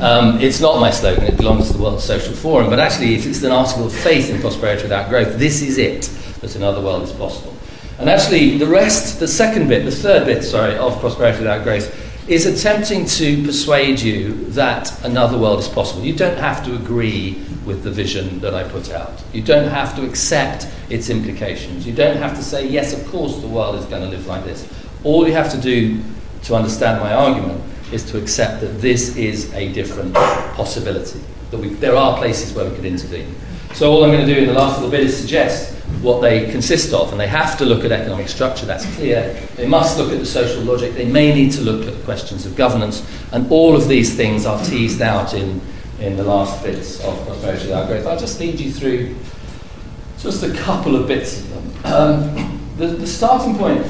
[0.00, 3.42] Um, it's not my slogan, it belongs to the World Social Forum, but actually, it's
[3.42, 6.02] an article of faith in prosperity without growth, this is it
[6.42, 7.56] that another world is possible.
[7.98, 12.28] And actually, the rest, the second bit, the third bit, sorry, of Prosperity Without growth
[12.28, 16.02] is attempting to persuade you that another world is possible.
[16.02, 19.22] You don't have to agree with the vision that I put out.
[19.32, 21.86] You don't have to accept its implications.
[21.86, 24.44] You don't have to say, yes, of course the world is going to live like
[24.44, 24.68] this.
[25.04, 26.02] All you have to do
[26.44, 31.68] to understand my argument is to accept that this is a different possibility, that we,
[31.68, 33.34] there are places where we could intervene.
[33.74, 36.50] So all I'm going to do in the last little bit is suggest what they
[36.50, 39.34] consist of, and they have to look at economic structure, that's clear.
[39.54, 40.94] They must look at the social logic.
[40.94, 44.62] They may need to look at questions of governance, and all of these things are
[44.64, 45.60] teased out in,
[46.00, 48.06] in the last bits of Prosperity Without Growth.
[48.06, 49.14] I'll just lead you through
[50.18, 51.92] just a couple of bits of them.
[51.92, 53.86] Um, the, the starting point,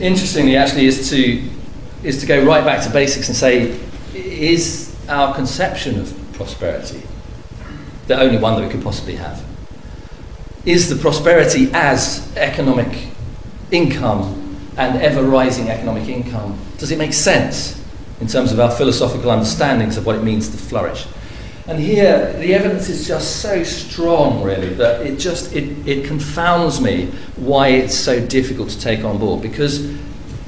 [0.00, 1.42] interestingly, actually, is to,
[2.02, 3.78] is to go right back to basics and say,
[4.14, 7.02] is our conception of prosperity
[8.06, 9.44] the only one that we could possibly have?
[10.66, 13.08] is the prosperity as economic
[13.70, 17.82] income and ever rising economic income, does it make sense
[18.20, 21.06] in terms of our philosophical understandings of what it means to flourish?
[21.68, 26.80] And here, the evidence is just so strong, really, that it just it, it confounds
[26.80, 29.42] me why it's so difficult to take on board.
[29.42, 29.92] Because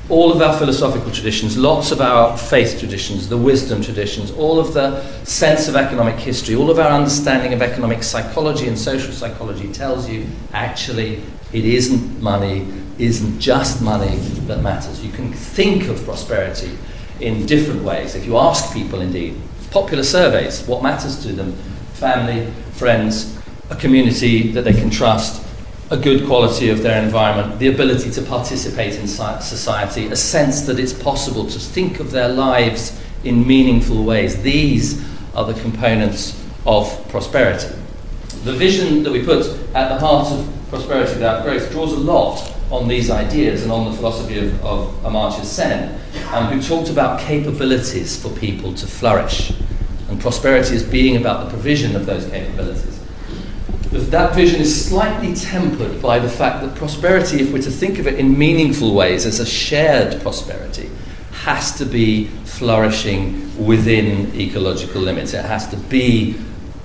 [0.09, 4.75] all of our philosophical traditions, lots of our faith traditions, the wisdom traditions, all of
[4.75, 9.71] the sense of economic history, all of our understanding of economic psychology and social psychology
[9.73, 12.67] tells you actually it isn't money,
[12.99, 15.05] isn't just money that matters.
[15.05, 16.79] You can think of prosperity
[17.21, 18.15] in different ways.
[18.15, 19.35] If you ask people, indeed,
[19.71, 21.53] popular surveys, what matters to them,
[21.95, 23.39] family, friends,
[23.71, 25.45] a community that they can trust,
[25.91, 30.79] a good quality of their environment, the ability to participate in society, a sense that
[30.79, 34.41] it's possible to think of their lives in meaningful ways.
[34.43, 35.03] These
[35.35, 37.75] are the components of prosperity.
[38.45, 42.55] The vision that we put at the heart of prosperity without growth draws a lot
[42.71, 46.01] on these ideas and on the philosophy of, of Amartya Sen,
[46.33, 49.53] um, who talked about capabilities for people to flourish,
[50.09, 52.99] and prosperity as being about the provision of those capabilities
[54.11, 58.07] that vision is slightly tempered by the fact that prosperity, if we're to think of
[58.07, 60.91] it in meaningful ways as a shared prosperity,
[61.33, 65.35] has to be flourishing within ecological limits.
[65.35, 66.37] It has to be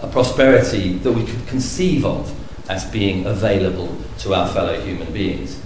[0.02, 2.34] a prosperity that we could conceive of
[2.70, 5.60] as being available to our fellow human beings.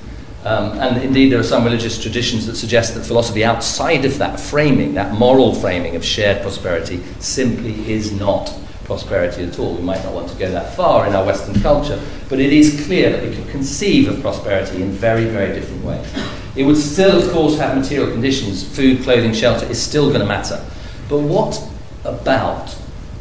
[0.48, 4.40] Um, and indeed, there are some religious traditions that suggest that philosophy outside of that
[4.40, 9.76] framing, that moral framing of shared prosperity, simply is not prosperity at all.
[9.76, 12.86] We might not want to go that far in our Western culture, but it is
[12.86, 16.08] clear that we can conceive of prosperity in very, very different ways.
[16.56, 18.64] It would still, of course, have material conditions.
[18.64, 20.66] Food, clothing, shelter is still going to matter.
[21.10, 21.62] But what
[22.06, 22.74] about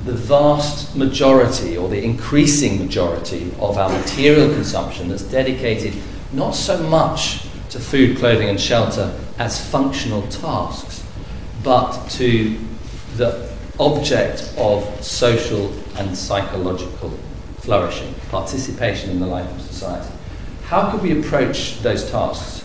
[0.05, 5.93] the vast majority or the increasing majority of our material consumption that's dedicated
[6.33, 11.05] not so much to food, clothing, and shelter as functional tasks,
[11.63, 12.59] but to
[13.17, 17.11] the object of social and psychological
[17.59, 20.13] flourishing, participation in the life of society.
[20.65, 22.65] How could we approach those tasks?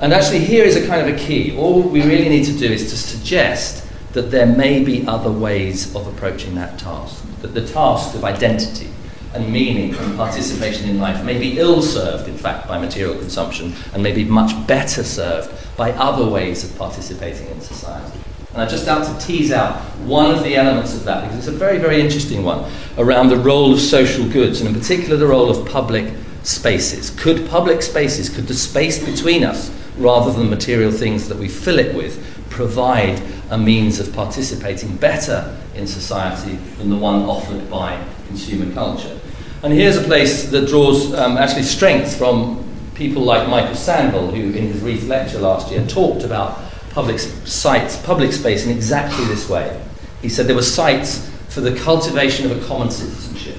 [0.00, 1.56] And actually, here is a kind of a key.
[1.56, 5.94] All we really need to do is to suggest that there may be other ways
[5.94, 8.88] of approaching that task, that the task of identity
[9.34, 13.74] and meaning and participation in life may be ill served, in fact, by material consumption
[13.92, 18.18] and may be much better served by other ways of participating in society.
[18.52, 21.48] And I just out to tease out one of the elements of that because it's
[21.48, 25.26] a very, very interesting one around the role of social goods and in particular the
[25.26, 27.10] role of public spaces.
[27.10, 31.80] Could public spaces, could the space between us, rather than material things that we fill
[31.80, 33.20] it with, provide
[33.50, 39.18] a means of participating better in society than the one offered by consumer culture?
[39.64, 42.62] And here's a place that draws um, actually strength from
[42.94, 47.96] people like Michael Sandel, who in his Reith lecture last year talked about public sites,
[48.02, 49.82] public space in exactly this way.
[50.20, 53.56] He said there were sites for the cultivation of a common citizenship,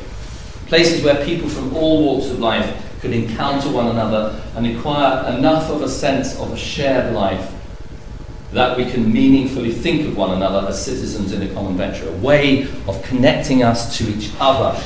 [0.67, 5.71] places where people from all walks of life could encounter one another and acquire enough
[5.71, 7.51] of a sense of a shared life
[8.51, 12.17] that we can meaningfully think of one another as citizens in a common venture, a
[12.17, 14.79] way of connecting us to each other,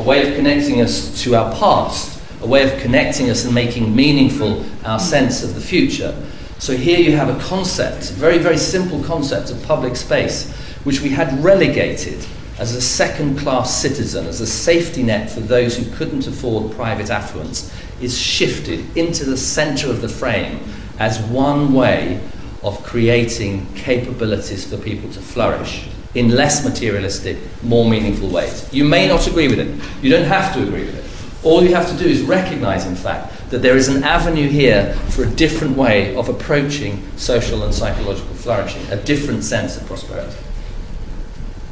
[0.00, 3.94] a way of connecting us to our past, a way of connecting us and making
[3.94, 6.16] meaningful our sense of the future.
[6.58, 10.50] So here you have a concept, a very, very simple concept of public space,
[10.84, 12.24] which we had relegated
[12.58, 17.10] as a second class citizen, as a safety net for those who couldn't afford private
[17.10, 17.70] affluence,
[18.00, 20.60] is shifted into the centre of the frame
[20.98, 22.22] as one way
[22.62, 28.68] of creating capabilities for people to flourish in less materialistic, more meaningful ways.
[28.72, 29.68] You may not agree with it.
[30.02, 31.46] You don't have to agree with it.
[31.46, 34.94] All you have to do is recognize, in fact, that there is an avenue here
[35.10, 40.36] for a different way of approaching social and psychological flourishing, a different sense of prosperity.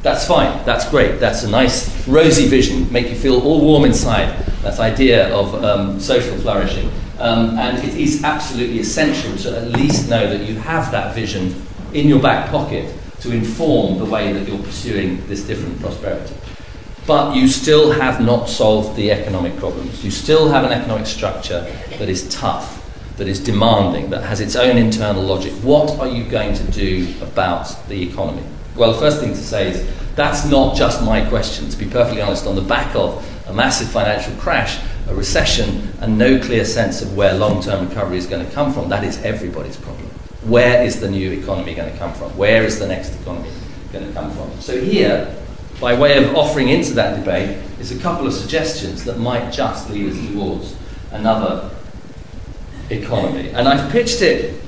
[0.01, 4.29] That's fine, that's great, that's a nice rosy vision, make you feel all warm inside,
[4.61, 6.89] that idea of um, social flourishing.
[7.19, 11.53] Um, and it is absolutely essential to at least know that you have that vision
[11.93, 16.33] in your back pocket to inform the way that you're pursuing this different prosperity.
[17.05, 20.03] But you still have not solved the economic problems.
[20.03, 21.61] You still have an economic structure
[21.97, 22.85] that is tough,
[23.17, 25.51] that is demanding, that has its own internal logic.
[25.63, 28.43] What are you going to do about the economy?
[28.75, 31.69] Well, the first thing to say is that's not just my question.
[31.69, 36.17] To be perfectly honest, on the back of a massive financial crash, a recession, and
[36.17, 39.19] no clear sense of where long term recovery is going to come from, that is
[39.23, 40.08] everybody's problem.
[40.43, 42.35] Where is the new economy going to come from?
[42.37, 43.49] Where is the next economy
[43.91, 44.59] going to come from?
[44.61, 45.35] So, here,
[45.81, 49.89] by way of offering into that debate, is a couple of suggestions that might just
[49.89, 50.75] lead us towards
[51.11, 51.69] another
[52.89, 53.49] economy.
[53.49, 54.61] And I've pitched it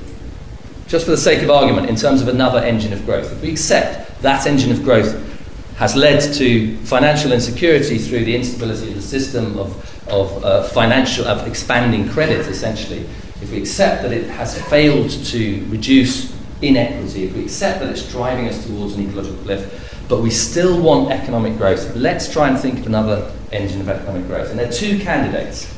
[0.88, 3.32] just for the sake of argument in terms of another engine of growth.
[3.32, 5.28] If we accept that engine of growth
[5.76, 11.26] has led to financial insecurity through the instability of the system of, of uh, financial
[11.26, 13.08] of expanding credit essentially
[13.42, 16.32] if we accept that it has failed to reduce
[16.62, 20.80] inequity if we accept that it's driving us towards an ecological cliff but we still
[20.80, 24.50] want economic growth let's try and think of another engine of economic growth.
[24.50, 25.72] And there are two candidates.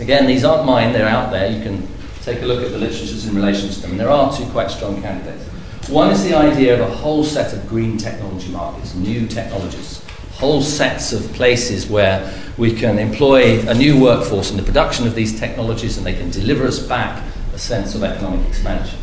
[0.00, 1.86] Again these aren't mine they're out there you can
[2.22, 3.92] take a look at the literatures in relation to them.
[3.92, 5.44] And there are two quite strong candidates.
[5.88, 10.02] One is the idea of a whole set of green technology markets, new technologies,
[10.44, 15.14] whole sets of places where we can employ a new workforce in the production of
[15.14, 17.22] these technologies and they can deliver us back
[17.54, 18.98] a sense of economic expansion.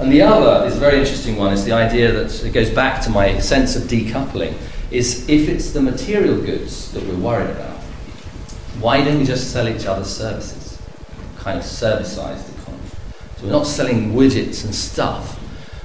[0.00, 3.00] And the other is a very interesting one, is the idea that it goes back
[3.02, 4.54] to my sense of decoupling,
[4.90, 7.76] is if it's the material goods that we're worried about,
[8.80, 10.82] why don't we just sell each other services?
[11.38, 12.88] Kind of servicized economy.
[13.36, 15.38] So we're not selling widgets and stuff,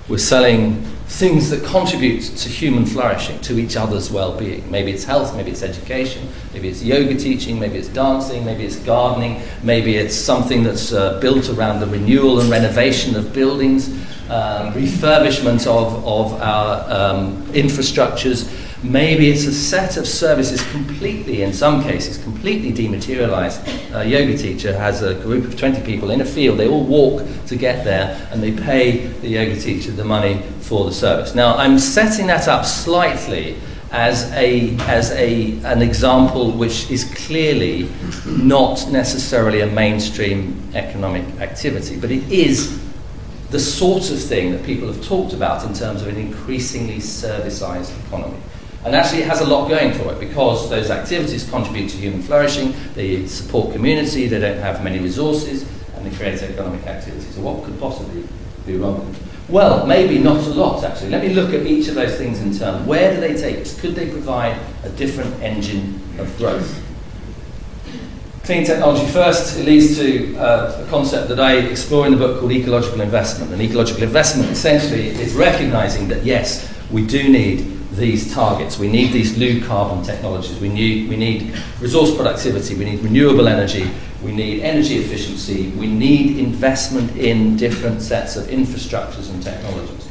[0.09, 4.69] we're selling things that contribute to human flourishing, to each other's well being.
[4.71, 8.77] Maybe it's health, maybe it's education, maybe it's yoga teaching, maybe it's dancing, maybe it's
[8.77, 13.89] gardening, maybe it's something that's uh, built around the renewal and renovation of buildings,
[14.29, 18.49] um, refurbishment of, of our um, infrastructures.
[18.85, 23.67] Maybe it's a set of services completely, in some cases, completely dematerialized.
[23.93, 26.59] A yoga teacher has a group of 20 people in a field.
[26.59, 30.85] They all walk to get there and they pay the yoga teacher the money for
[30.85, 31.33] the service.
[31.33, 33.57] Now, I'm setting that up slightly
[33.91, 37.89] as, a, as a, an example which is clearly
[38.27, 42.79] not necessarily a mainstream economic activity, but it is
[43.49, 47.91] the sort of thing that people have talked about in terms of an increasingly servicized
[48.05, 48.37] economy.
[48.85, 52.21] And actually, it has a lot going for it because those activities contribute to human
[52.21, 57.25] flourishing, they support community, they don't have many resources, and they create economic activity.
[57.31, 58.27] So, what could possibly
[58.67, 59.15] be wrong?
[59.49, 61.09] Well, maybe not a lot, actually.
[61.09, 62.85] Let me look at each of those things in turn.
[62.85, 63.79] Where do they take us?
[63.79, 66.83] Could they provide a different engine of growth?
[68.43, 72.39] Clean technology first, it leads to uh, a concept that I explore in the book
[72.39, 73.51] called ecological investment.
[73.51, 78.77] And ecological investment essentially is recognizing that yes, we do need these targets.
[78.77, 80.59] We need these low carbon technologies.
[80.59, 82.75] We need, we need resource productivity.
[82.75, 83.89] We need renewable energy.
[84.23, 85.69] We need energy efficiency.
[85.71, 90.09] We need investment in different sets of infrastructures and technologies.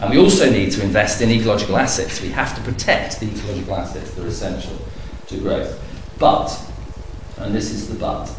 [0.00, 2.20] And we also need to invest in ecological assets.
[2.20, 4.76] We have to protect the ecological assets that are essential
[5.28, 5.80] to growth.
[6.18, 6.54] But,
[7.38, 8.30] and this is the but,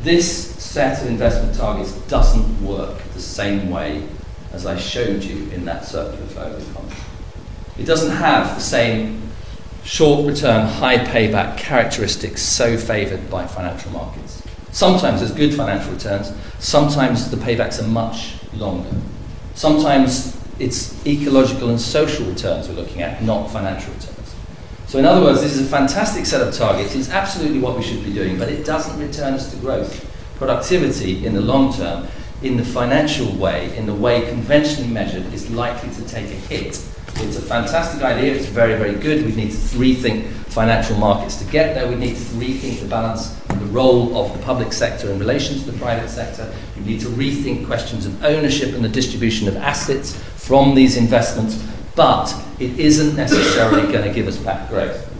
[0.00, 4.06] this set of investment targets doesn't work the same way
[4.52, 6.94] as I showed you in that circular flow economy.
[7.78, 9.20] It doesn't have the same
[9.82, 14.42] short return, high payback characteristics so favoured by financial markets.
[14.70, 18.90] Sometimes there's good financial returns, sometimes the paybacks are much longer.
[19.54, 24.34] Sometimes it's ecological and social returns we're looking at, not financial returns.
[24.86, 26.94] So, in other words, this is a fantastic set of targets.
[26.94, 30.08] It's absolutely what we should be doing, but it doesn't return us to growth.
[30.36, 32.06] Productivity in the long term,
[32.42, 36.76] in the financial way, in the way conventionally measured, is likely to take a hit
[37.16, 38.34] it's a fantastic idea.
[38.34, 39.24] It's very, very good.
[39.24, 41.88] We need to rethink financial markets to get there.
[41.88, 45.58] We need to rethink the balance and the role of the public sector in relation
[45.58, 46.52] to the private sector.
[46.76, 51.62] We need to rethink questions of ownership and the distribution of assets from these investments.
[51.94, 55.10] But it isn't necessarily going to give us back growth.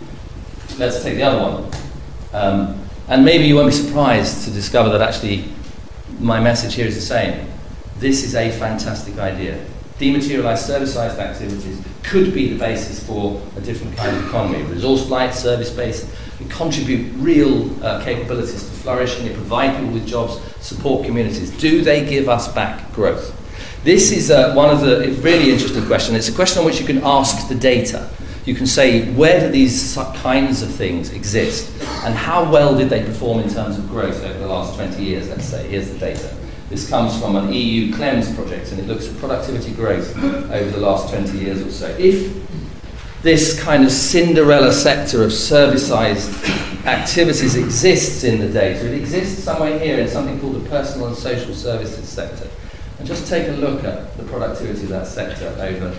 [0.78, 1.70] Let's take the other one.
[2.32, 5.44] Um, and maybe you won't be surprised to discover that actually
[6.18, 7.46] my message here is the same.
[7.98, 9.64] This is a fantastic idea
[9.98, 14.62] dematerialized servicised activities could be the basis for a different kind of economy.
[14.64, 20.40] Resource light, service-based they contribute real uh, capabilities to flourishing, they provide people with jobs,
[20.60, 21.50] support communities.
[21.58, 23.40] Do they give us back growth?
[23.84, 26.16] This is uh, one of the really interesting questions.
[26.16, 28.08] It's a question on which you can ask the data.
[28.46, 31.70] You can say, where do these kinds of things exist?
[32.04, 35.28] And how well did they perform in terms of growth over the last 20 years,
[35.28, 35.66] let's say?
[35.68, 36.34] Here's the data.
[36.74, 40.80] This comes from an EU KLEMS project, and it looks at productivity growth over the
[40.80, 41.86] last 20 years or so.
[42.00, 42.34] If
[43.22, 46.44] this kind of Cinderella sector of servicised
[46.84, 51.16] activities exists in the data, it exists somewhere here in something called the personal and
[51.16, 52.48] social services sector.
[52.98, 55.96] And just take a look at the productivity of that sector over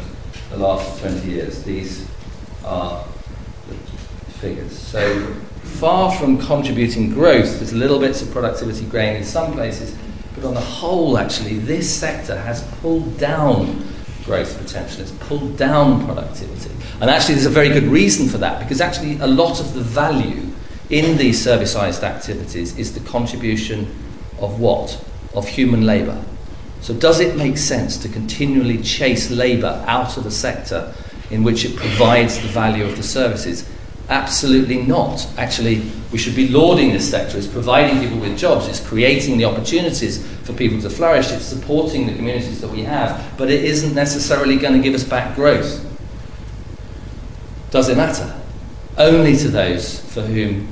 [0.49, 1.63] the last 20 years.
[1.63, 2.05] These
[2.65, 3.01] are
[3.69, 3.75] the
[4.33, 4.77] figures.
[4.77, 9.95] So far from contributing growth, there's little bits of productivity gain in some places,
[10.45, 13.85] on the whole, actually, this sector has pulled down
[14.23, 16.71] growth potential, it's pulled down productivity.
[16.99, 19.81] And actually, there's a very good reason for that, because actually, a lot of the
[19.81, 20.49] value
[20.89, 23.93] in these servicised activities is the contribution
[24.39, 25.03] of what?
[25.33, 26.23] Of human labour.
[26.81, 30.93] So, does it make sense to continually chase labour out of a sector
[31.31, 33.67] in which it provides the value of the services?
[34.09, 35.27] Absolutely not.
[35.37, 35.81] Actually,
[36.11, 37.37] we should be lauding this sector.
[37.37, 42.05] It's providing people with jobs, it's creating the opportunities for people to flourish, it's supporting
[42.05, 45.83] the communities that we have, but it isn't necessarily going to give us back growth.
[47.71, 48.33] Does it matter?
[48.97, 50.67] Only to those for whom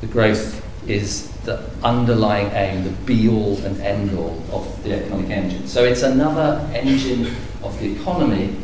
[0.00, 5.30] the growth is the underlying aim, the be all and end all of the economic
[5.30, 5.66] engine.
[5.66, 8.56] So it's another engine of the economy,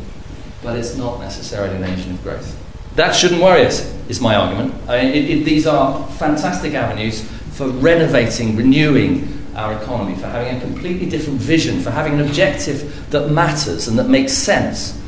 [0.62, 2.61] but it's not necessarily an engine of growth.
[2.96, 4.74] That shouldn't worry us, is my argument.
[4.88, 7.22] I mean, it, it, these are fantastic avenues
[7.52, 13.10] for renovating, renewing our economy, for having a completely different vision, for having an objective
[13.10, 15.00] that matters and that makes sense.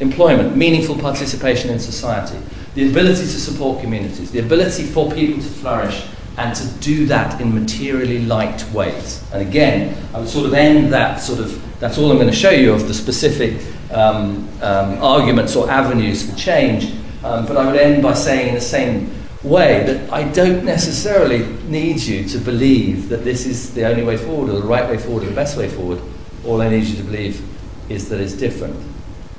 [0.00, 2.38] Employment, meaningful participation in society,
[2.74, 6.06] the ability to support communities, the ability for people to flourish
[6.38, 9.22] and to do that in materially light ways.
[9.32, 12.34] And again, I would sort of end that sort of, that's all I'm going to
[12.34, 13.60] show you of the specific
[13.92, 18.54] um, um, arguments or avenues for change um, but I would end by saying, in
[18.54, 19.12] the same
[19.42, 24.16] way, that I don't necessarily need you to believe that this is the only way
[24.16, 26.00] forward, or the right way forward, or the best way forward.
[26.44, 27.42] All I need you to believe
[27.88, 28.76] is that it's different,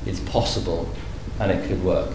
[0.05, 0.93] it's possible,
[1.39, 2.09] and it could work.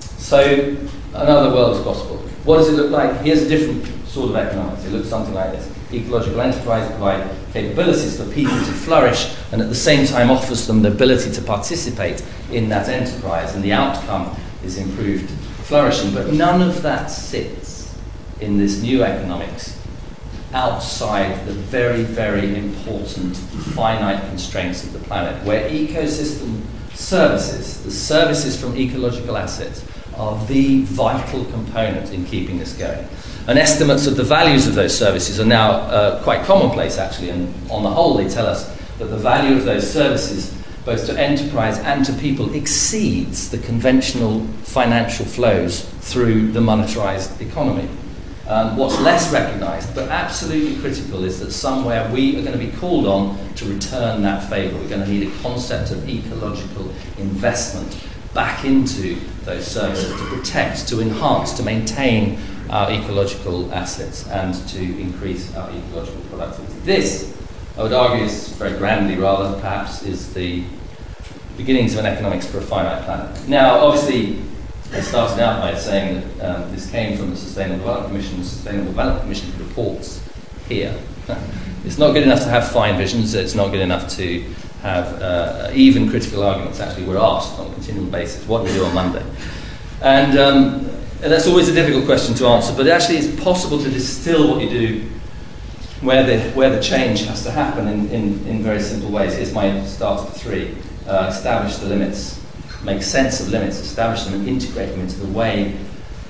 [0.00, 0.76] So,
[1.14, 2.18] another world is possible.
[2.44, 3.20] What does it look like?
[3.20, 4.84] Here's a different sort of economics.
[4.84, 5.70] It looks something like this.
[5.92, 10.82] Ecological enterprise provide capabilities for people to flourish and at the same time offers them
[10.82, 15.30] the ability to participate in that enterprise and the outcome is improved
[15.64, 16.14] flourishing.
[16.14, 17.94] But none of that sits
[18.40, 19.78] in this new economics
[20.52, 26.62] outside the very, very important finite constraints of the planet, where ecosystem
[26.94, 29.84] services, the services from ecological assets,
[30.16, 33.06] are the vital component in keeping this going.
[33.46, 37.54] And estimates of the values of those services are now uh, quite commonplace, actually, and
[37.70, 40.57] on the whole, they tell us that the value of those services
[40.88, 47.86] both to enterprise and to people, exceeds the conventional financial flows through the monetarized economy.
[48.46, 52.74] Um, what's less recognized, but absolutely critical, is that somewhere we are going to be
[52.78, 54.78] called on to return that favor.
[54.78, 60.88] We're going to need a concept of ecological investment back into those services to protect,
[60.88, 62.38] to enhance, to maintain
[62.70, 66.80] our ecological assets and to increase our ecological productivity.
[66.80, 67.36] This,
[67.76, 70.64] I would argue, is very grandly rather, perhaps, is the
[71.58, 73.48] beginnings of an economics for a finite planet.
[73.48, 74.40] Now, obviously,
[74.92, 78.38] I started out by saying that um, this came from the Sustainable Development Commission.
[78.38, 80.22] The Sustainable Development Commission reports
[80.68, 80.96] here.
[81.84, 84.40] it's not good enough to have fine visions, it's not good enough to
[84.82, 86.80] have uh, even critical arguments.
[86.80, 89.24] Actually, we're asked on a continual basis what do we do on Monday?
[90.00, 90.64] And, um,
[91.22, 94.62] and that's always a difficult question to answer, but actually, it's possible to distill what
[94.62, 95.10] you do
[96.02, 99.34] where the, where the change has to happen in, in, in very simple ways.
[99.34, 100.76] Here's my start of three
[101.08, 102.40] uh, establish the limits,
[102.84, 105.76] make sense of limits, establish them and integrate them into the way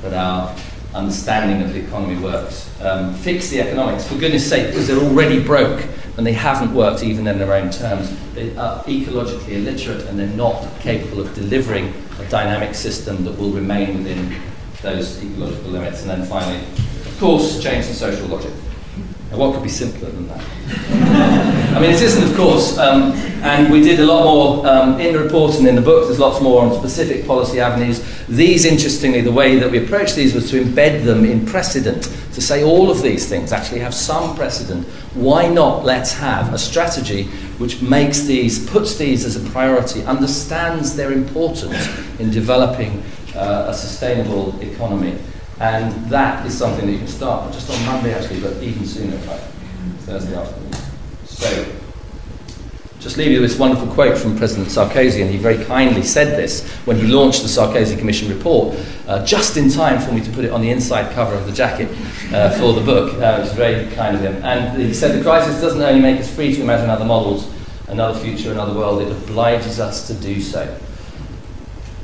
[0.03, 0.57] that our
[0.95, 2.71] understanding of the economy works.
[2.81, 5.85] Um, fix the economics, for goodness sake, because they're already broke
[6.17, 8.15] and they haven't worked even in their own terms.
[8.35, 13.51] They are ecologically illiterate and they're not capable of delivering a dynamic system that will
[13.51, 14.41] remain within
[14.83, 16.03] those ecological limits.
[16.03, 18.53] And then finally, of course, change the social logic.
[19.31, 21.55] What could be simpler than that?
[21.75, 23.13] I mean, it isn't, of course, um,
[23.43, 26.07] and we did a lot more um, in the report and in the book.
[26.07, 28.03] There's lots more on specific policy avenues.
[28.27, 32.41] These, interestingly, the way that we approached these was to embed them in precedent, to
[32.41, 34.87] say all of these things actually have some precedent.
[35.15, 37.25] Why not let's have a strategy
[37.59, 41.87] which makes these, puts these as a priority, understands their importance
[42.19, 43.03] in developing
[43.37, 45.17] uh, a sustainable economy?
[45.61, 49.17] And that is something that you can start just on Monday actually, but even sooner,
[49.27, 49.41] like
[50.01, 50.88] Thursday afternoon.
[51.39, 51.65] So,
[52.99, 56.37] just leave you with this wonderful quote from President Sarkozy, and he very kindly said
[56.37, 58.77] this when he launched the Sarkozy Commission report,
[59.07, 61.53] uh, just in time for me to put it on the inside cover of the
[61.53, 61.89] jacket
[62.35, 63.15] uh, for the book.
[63.15, 64.43] Uh, it was very kind of him.
[64.45, 67.49] And he said, The crisis doesn't only make us free to imagine other models,
[67.87, 70.77] another future, another world, it obliges us to do so.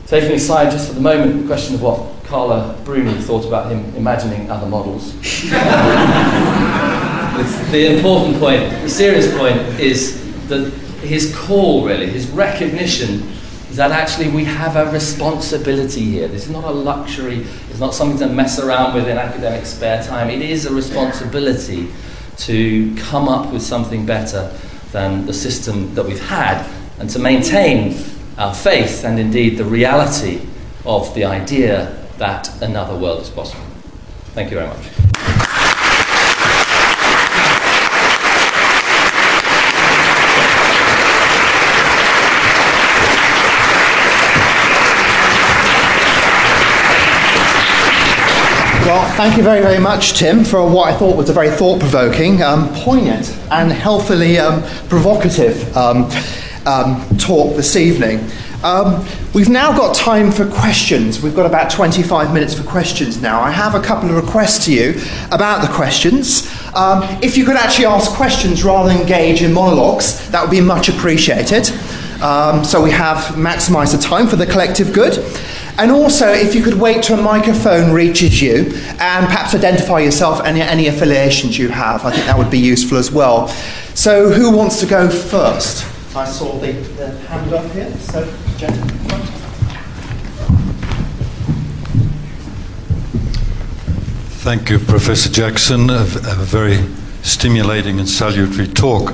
[0.07, 3.97] Taking aside just for the moment the question of what Carla Bruni thought about him
[3.97, 5.13] imagining other models.
[7.73, 10.71] the important point, the serious point, is that
[11.01, 13.23] his call, really, his recognition,
[13.71, 16.29] is that actually we have a responsibility here.
[16.29, 20.03] This is not a luxury, it's not something to mess around with in academic spare
[20.05, 20.31] time.
[20.31, 21.89] It is a responsibility
[22.37, 24.57] to come up with something better
[24.93, 26.65] than the system that we've had
[27.01, 28.01] and to maintain
[28.39, 30.47] our faith and indeed the reality
[30.87, 33.65] of the idea that another world is possible.
[34.35, 35.04] Thank you very much.
[48.85, 51.81] Well, thank you very, very much, Tim, for what I thought was a very thought
[51.81, 56.11] provoking, um, poignant, and healthily um, provocative um,
[56.67, 58.29] um talk this evening.
[58.63, 61.23] Um, we've now got time for questions.
[61.23, 63.41] We've got about 25 minutes for questions now.
[63.41, 65.01] I have a couple of requests to you
[65.33, 66.47] about the questions.
[66.75, 70.61] Um, if you could actually ask questions rather than engage in monologues, that would be
[70.61, 71.71] much appreciated.
[72.25, 75.19] Um, so we have maximised the time for the collective good.
[75.77, 80.41] And also, if you could wait till a microphone reaches you and perhaps identify yourself
[80.43, 83.49] and any affiliations you have, I think that would be useful as well.
[83.93, 85.85] So, who wants to go first?
[86.17, 87.95] I saw the, the hand up here.
[87.99, 88.25] So,
[88.57, 88.89] gentlemen.
[94.41, 95.91] Thank you, Professor Jackson.
[95.91, 96.79] A, a, very
[97.23, 99.13] stimulating and salutary talk.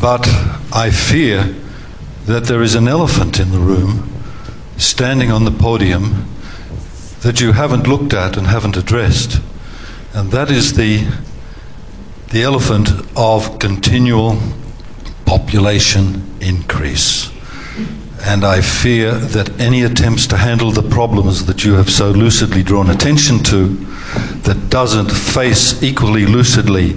[0.00, 0.26] But
[0.72, 1.54] I fear
[2.28, 4.06] that there is an elephant in the room
[4.76, 6.28] standing on the podium
[7.22, 9.40] that you haven't looked at and haven't addressed.
[10.12, 11.08] And that is the,
[12.30, 14.38] the elephant of continual
[15.24, 17.32] population increase.
[18.26, 22.62] And I fear that any attempts to handle the problems that you have so lucidly
[22.62, 23.68] drawn attention to
[24.42, 26.92] that doesn't face equally lucidly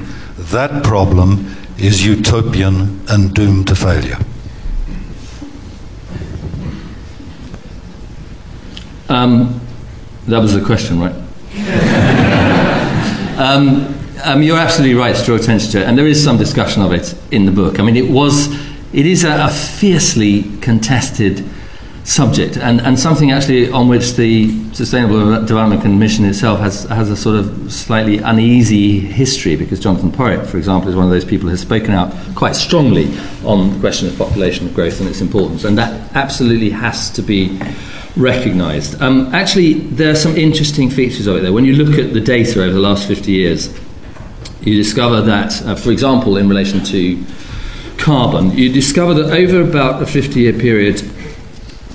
[0.51, 4.17] that problem is utopian and doomed to failure.
[9.11, 9.59] Um,
[10.27, 11.11] that was the question, right?
[13.37, 13.93] um,
[14.23, 16.93] um, you're absolutely right to draw attention to it, and there is some discussion of
[16.93, 17.77] it in the book.
[17.77, 18.47] I mean, it was,
[18.93, 21.43] it is a, a fiercely contested
[22.05, 27.17] subject, and, and something actually on which the Sustainable Development Commission itself has, has a
[27.17, 31.47] sort of slightly uneasy history, because Jonathan Porritt, for example, is one of those people
[31.47, 35.65] who has spoken out quite strongly on the question of population growth and its importance,
[35.65, 37.59] and that absolutely has to be
[38.15, 39.01] recognised.
[39.01, 41.53] Um, actually, there are some interesting features of it, though.
[41.53, 43.73] When you look at the data over the last 50 years,
[44.61, 47.23] you discover that, uh, for example, in relation to
[47.97, 51.01] carbon, you discover that over about a 50 year period,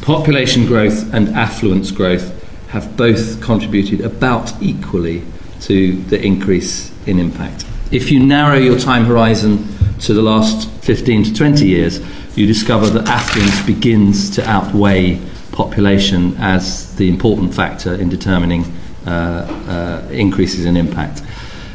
[0.03, 2.33] population growth and affluence growth
[2.69, 5.23] have both contributed about equally
[5.61, 7.65] to the increase in impact.
[7.91, 9.69] If you narrow your time horizon
[10.01, 12.01] to the last 15 to 20 years,
[12.37, 15.21] you discover that affluence begins to outweigh
[15.57, 18.65] population as the important factor in determining
[19.07, 21.23] uh, uh, increases in impact.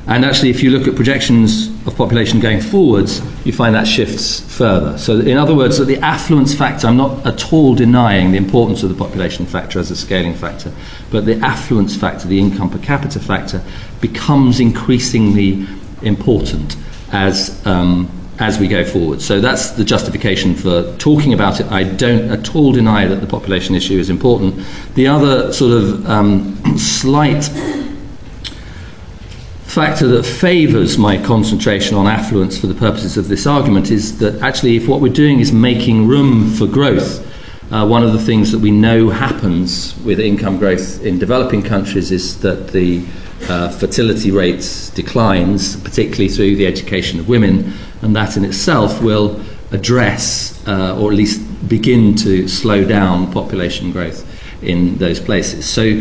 [0.07, 4.39] And actually, if you look at projections of population going forwards, you find that shifts
[4.57, 4.97] further.
[4.97, 8.83] So, in other words, that the affluence factor, I'm not at all denying the importance
[8.83, 10.73] of the population factor as a scaling factor,
[11.11, 13.63] but the affluence factor, the income per capita factor,
[13.99, 15.67] becomes increasingly
[16.01, 16.75] important
[17.11, 18.09] as um,
[18.41, 19.21] as we go forward.
[19.21, 21.67] So that's the justification for talking about it.
[21.71, 24.65] I don't at all deny that the population issue is important.
[24.95, 27.43] The other sort of um, slight
[29.63, 34.41] factor that favours my concentration on affluence for the purposes of this argument is that
[34.41, 37.25] actually, if what we're doing is making room for growth,
[37.71, 42.11] uh, one of the things that we know happens with income growth in developing countries
[42.11, 43.05] is that the
[43.49, 49.41] uh, fertility rates declines, particularly through the education of women, and that in itself will
[49.71, 54.27] address uh, or at least begin to slow down population growth
[54.61, 55.67] in those places.
[55.67, 55.93] So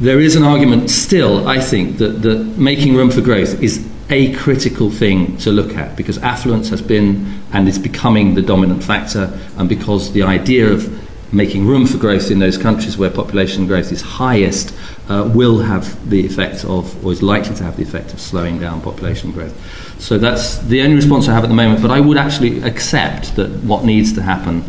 [0.00, 4.34] there is an argument still, I think, that, that making room for growth is a
[4.34, 9.38] critical thing to look at because affluence has been and is becoming the dominant factor,
[9.56, 13.92] and because the idea of making room for growth in those countries where population growth
[13.92, 14.74] is highest
[15.08, 18.58] uh, will have the effect of, or is likely to have the effect of slowing
[18.58, 19.54] down population growth.
[20.00, 23.36] So that's the only response I have at the moment, but I would actually accept
[23.36, 24.64] that what needs to happen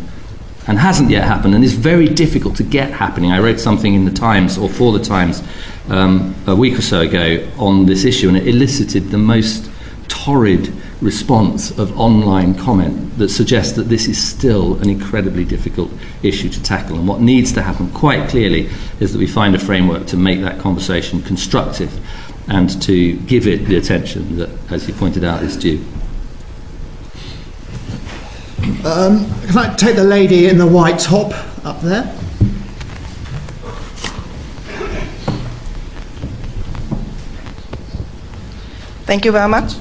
[0.66, 3.32] and hasn't yet happened and is very difficult to get happening.
[3.32, 5.42] I read something in the Times or for the Times
[5.88, 9.70] um, a week or so ago on this issue, and it elicited the most
[10.08, 15.90] torrid response of online comment that suggests that this is still an incredibly difficult
[16.22, 16.96] issue to tackle.
[16.96, 18.68] And what needs to happen quite clearly
[19.00, 21.90] is that we find a framework to make that conversation constructive
[22.48, 25.82] and to give it the attention that, as you pointed out, is due.
[28.84, 31.32] Um, can I take the lady in the white top
[31.64, 32.04] up there?
[39.06, 39.72] Thank you very much.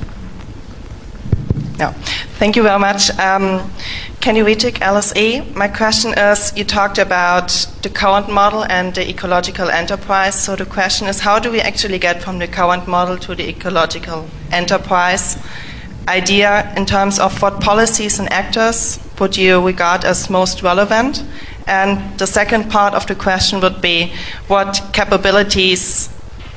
[2.39, 3.09] Thank you very much.
[3.17, 3.71] Um,
[4.19, 5.55] Kenny Wittig, LSE.
[5.55, 7.49] My question is you talked about
[7.84, 10.36] the current model and the ecological enterprise.
[10.36, 13.47] So the question is how do we actually get from the current model to the
[13.47, 15.38] ecological enterprise
[16.09, 21.23] idea in terms of what policies and actors would you regard as most relevant?
[21.65, 24.11] And the second part of the question would be
[24.47, 26.09] what capabilities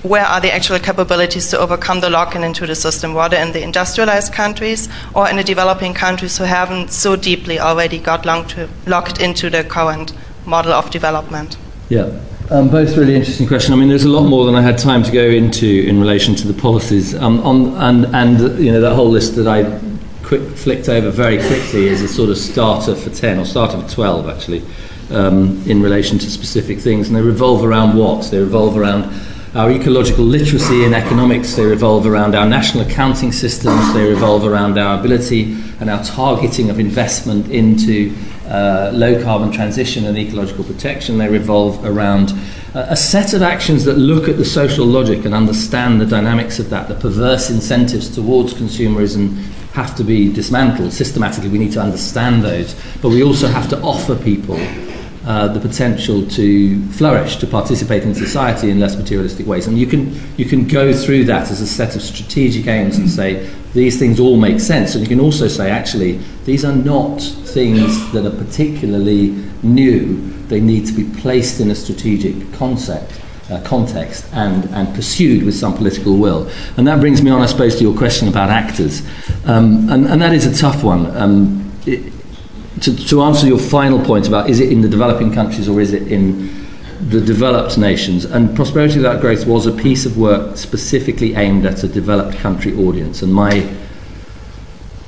[0.02, 3.62] where are the actual capabilities to overcome the lock-in into the system, whether in the
[3.62, 9.20] industrialized countries or in the developing countries who haven't so deeply already got to, locked
[9.20, 10.12] into the current
[10.44, 11.56] model of development?
[11.88, 12.10] Yeah.
[12.50, 13.72] Um, both really interesting questions.
[13.72, 16.34] I mean, there's a lot more than I had time to go into in relation
[16.34, 17.14] to the policies.
[17.14, 19.80] Um, on, and, and, you know, that whole list that I
[20.22, 23.88] quick, flicked over very quickly is a sort of starter for 10, or starter for
[23.88, 24.62] 12, actually,
[25.10, 27.06] um, in relation to specific things.
[27.06, 28.30] And they revolve around what?
[28.30, 29.04] They revolve around
[29.54, 34.78] our ecological literacy and economics, they revolve around our national accounting systems, they revolve around
[34.78, 41.18] our ability and our targeting of investment into uh, low carbon transition and ecological protection.
[41.18, 42.32] They revolve around
[42.74, 46.58] uh, a set of actions that look at the social logic and understand the dynamics
[46.58, 46.88] of that.
[46.88, 49.36] The perverse incentives towards consumerism
[49.74, 50.94] have to be dismantled.
[50.94, 54.58] Systematically, we need to understand those, but we also have to offer people
[55.24, 59.66] uh, the potential to flourish, to participate in society in less materialistic ways.
[59.66, 63.08] And you can, you can go through that as a set of strategic aims and
[63.08, 64.94] say, these things all make sense.
[64.94, 69.30] And you can also say, actually, these are not things that are particularly
[69.62, 70.28] new.
[70.48, 73.20] They need to be placed in a strategic concept.
[73.50, 76.48] Uh, context and, and pursued with some political will.
[76.78, 79.02] And that brings me on, I suppose, to your question about actors.
[79.44, 81.14] Um, and, and that is a tough one.
[81.14, 81.72] Um,
[82.82, 85.92] to, to answer your final point about is it in the developing countries or is
[85.92, 86.62] it in
[87.08, 91.82] the developed nations, and Prosperity Without Growth was a piece of work specifically aimed at
[91.82, 93.22] a developed country audience.
[93.22, 93.68] And my,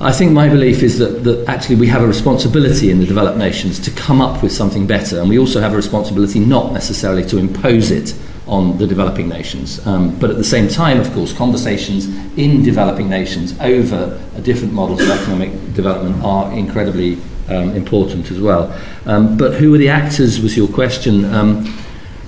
[0.01, 3.39] I think my belief is that, that actually we have a responsibility in the developed
[3.39, 7.25] nations to come up with something better, and we also have a responsibility not necessarily
[7.27, 8.13] to impose it
[8.49, 9.85] on the developing nations.
[9.87, 12.07] Um, but at the same time, of course, conversations
[12.37, 17.19] in developing nations over different models of economic development are incredibly
[17.49, 18.79] um, important as well.
[19.07, 21.25] Um, but who are the actors was your question.
[21.27, 21.73] Um,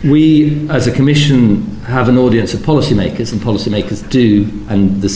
[0.05, 5.09] we, as a commission, have an audience of policymakers, and policymakers do, and the,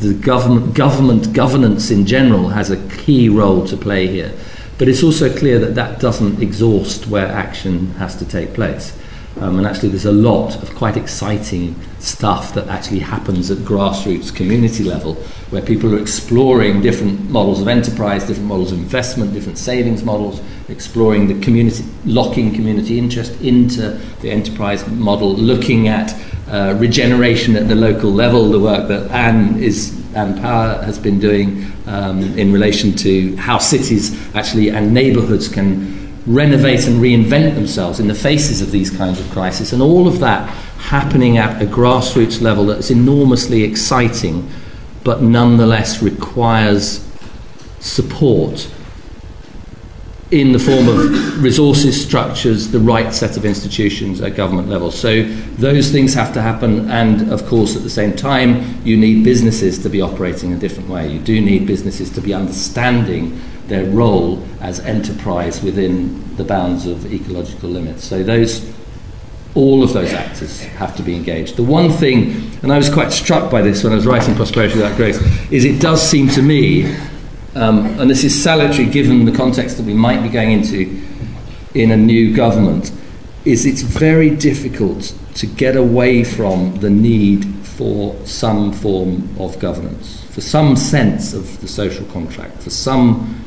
[0.00, 4.32] the government, government governance in general has a key role to play here.
[4.76, 8.98] But it's also clear that that doesn't exhaust where action has to take place.
[9.40, 14.34] Um, and actually, there's a lot of quite exciting stuff that actually happens at grassroots
[14.34, 15.14] community level
[15.50, 20.40] where people are exploring different models of enterprise, different models of investment, different savings models,
[20.68, 26.14] exploring the community, locking community interest into the enterprise model, looking at
[26.48, 31.18] uh, regeneration at the local level, the work that Anne is Anne Power has been
[31.18, 38.00] doing um, in relation to how cities actually and neighbourhoods can renovate and reinvent themselves
[38.00, 39.72] in the faces of these kinds of crises.
[39.72, 40.48] And all of that
[40.78, 44.48] happening at a grassroots level that's enormously exciting,
[45.02, 47.06] but nonetheless requires
[47.80, 48.70] support
[50.30, 54.90] in the form of resources, structures, the right set of institutions at government level.
[54.90, 59.22] So those things have to happen, and of course, at the same time, you need
[59.22, 61.08] businesses to be operating a different way.
[61.08, 67.12] You do need businesses to be understanding their role as enterprise within the bounds of
[67.12, 68.04] ecological limits.
[68.04, 68.72] So those
[69.54, 71.56] all of those actors have to be engaged.
[71.56, 74.74] The one thing, and I was quite struck by this when I was writing Prosperity
[74.74, 76.92] Without Growth, is it does seem to me,
[77.54, 81.00] um, and this is salutary given the context that we might be going into
[81.74, 82.90] in a new government,
[83.44, 90.24] is it's very difficult to get away from the need for some form of governance,
[90.30, 93.43] for some sense of the social contract, for some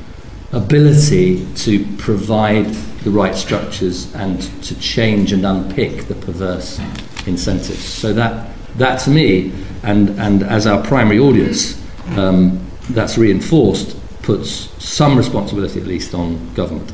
[0.52, 2.66] ability to provide
[3.04, 6.80] the right structures and to change and unpick the perverse
[7.26, 7.84] incentives.
[7.84, 11.82] So that, that to me, and, and as our primary audience,
[12.18, 16.92] um, that's reinforced, puts some responsibility at least on government.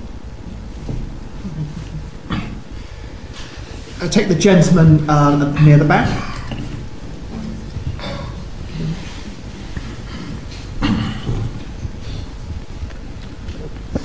[4.01, 6.32] I'll take the gentleman uh, near the back.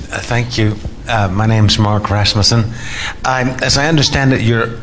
[0.09, 0.75] Thank you.
[1.07, 2.65] Uh, my name's Mark Rasmussen.
[3.23, 4.79] I'm, as I understand it, you're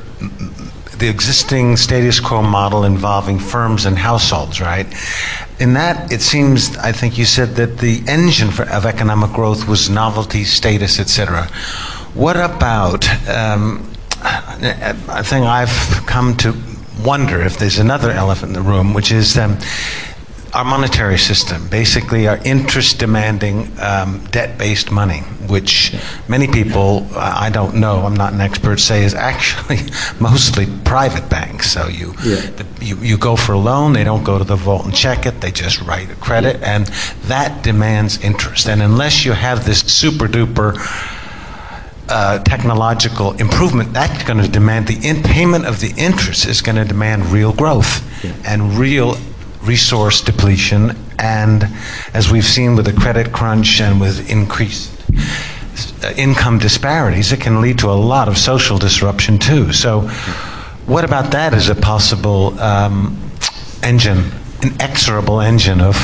[0.98, 4.86] the existing status quo model involving firms and households, right?
[5.60, 9.68] In that, it seems, I think you said that the engine for, of economic growth
[9.68, 11.46] was novelty, status, etc.
[12.14, 16.54] What about um, a thing I've come to
[17.04, 19.58] wonder if there's another elephant in the room, which is um,
[20.56, 25.18] our monetary system, basically our interest demanding um, debt based money,
[25.50, 25.94] which
[26.28, 29.80] many people, uh, I don't know, I'm not an expert, say is actually
[30.20, 31.70] mostly private banks.
[31.70, 32.40] So you, yeah.
[32.56, 35.26] the, you, you go for a loan, they don't go to the vault and check
[35.26, 36.76] it, they just write a credit, yeah.
[36.76, 36.86] and
[37.28, 38.66] that demands interest.
[38.66, 40.72] And unless you have this super duper
[42.08, 46.76] uh, technological improvement, that's going to demand the in- payment of the interest is going
[46.76, 48.32] to demand real growth yeah.
[48.46, 49.18] and real
[49.66, 51.68] resource depletion, and
[52.14, 54.92] as we've seen with the credit crunch and with increased
[56.04, 59.72] uh, income disparities, it can lead to a lot of social disruption too.
[59.72, 60.02] So,
[60.86, 63.18] what about that as a possible um,
[63.82, 64.30] engine,
[64.62, 65.96] inexorable engine of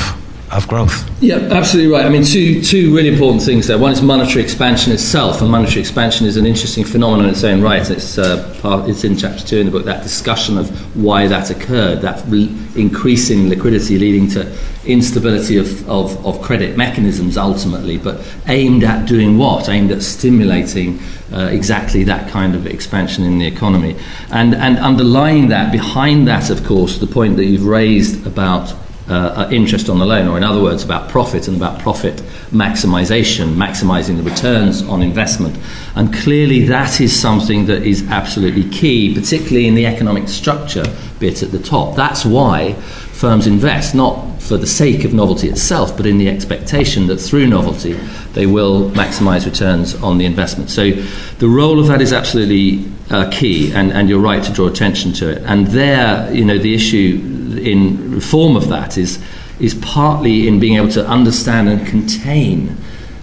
[0.57, 1.09] of growth.
[1.21, 2.05] Yeah, absolutely right.
[2.05, 3.77] I mean, two, two really important things there.
[3.77, 7.61] One is monetary expansion itself, and monetary expansion is an interesting phenomenon in its own
[7.61, 7.89] right.
[7.89, 11.49] It's, uh, part, it's in chapter two in the book, that discussion of why that
[11.49, 18.21] occurred, that re- increasing liquidity leading to instability of, of, of credit mechanisms ultimately, but
[18.47, 19.69] aimed at doing what?
[19.69, 20.99] Aimed at stimulating
[21.31, 23.95] uh, exactly that kind of expansion in the economy.
[24.29, 28.73] And, and underlying that, behind that, of course, the point that you've raised about
[29.09, 32.15] uh, interest on the loan, or in other words, about profit and about profit
[32.51, 35.57] maximization, maximizing the returns on investment.
[35.95, 40.85] And clearly, that is something that is absolutely key, particularly in the economic structure
[41.19, 41.95] bit at the top.
[41.95, 47.07] That's why firms invest, not for the sake of novelty itself, but in the expectation
[47.07, 47.93] that through novelty
[48.33, 50.69] they will maximize returns on the investment.
[50.69, 50.91] So
[51.39, 55.13] the role of that is absolutely uh, key, and, and you're right to draw attention
[55.13, 55.41] to it.
[55.43, 57.21] And there, you know, the issue
[57.63, 59.23] in reform of that is,
[59.59, 62.77] is partly in being able to understand and contain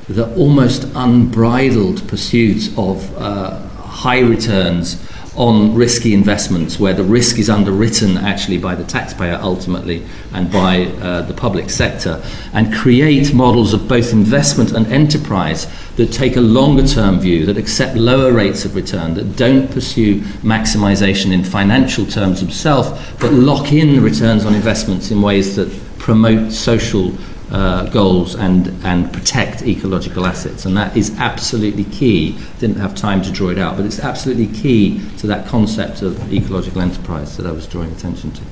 [0.08, 5.06] the almost unbridled pursuit of uh, high returns
[5.36, 10.86] on risky investments where the risk is underwritten actually by the taxpayer ultimately and by
[10.86, 12.20] uh, the public sector
[12.52, 17.56] and create models of both investment and enterprise that take a longer term view that
[17.56, 23.72] accept lower rates of return that don't pursue maximization in financial terms themselves but lock
[23.72, 27.12] in returns on investments in ways that promote social
[27.50, 30.64] uh, goals and, and protect ecological assets.
[30.66, 32.38] And that is absolutely key.
[32.58, 36.32] Didn't have time to draw it out, but it's absolutely key to that concept of
[36.32, 38.42] ecological enterprise that I was drawing attention to.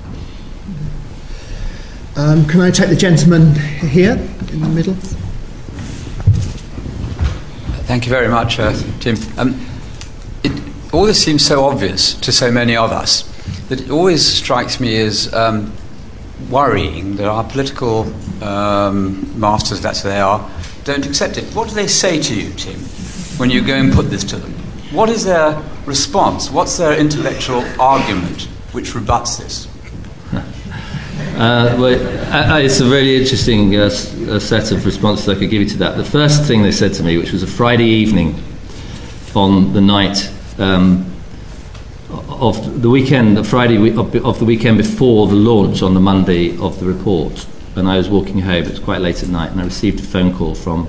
[2.16, 4.14] Um, can I take the gentleman here
[4.53, 4.94] in the middle?
[7.84, 9.16] Thank you very much, uh, Tim.
[9.38, 9.64] Um,
[10.42, 10.53] it,
[10.92, 13.22] all this seems so obvious to so many of us
[13.68, 15.72] that it always strikes me as um,
[16.51, 18.12] worrying that our political
[18.43, 20.49] um, masters, that's who they are,
[20.84, 21.45] don't accept it.
[21.55, 22.78] What do they say to you, Tim,
[23.39, 24.53] when you go and put this to them?
[24.91, 26.51] What is their response?
[26.51, 29.68] What's their intellectual argument which rebuts this?
[31.39, 35.62] Uh, well, uh, uh, it's a really interesting uh, set of responses I could give
[35.62, 35.97] you to that.
[35.97, 38.34] The first thing they said to me, which was a Friday evening
[39.36, 41.09] on the night um,
[42.39, 46.78] of the weekend, the Friday of the weekend before the launch on the Monday of
[46.80, 48.64] the report, and I was walking home.
[48.64, 50.89] It was quite late at night, and I received a phone call from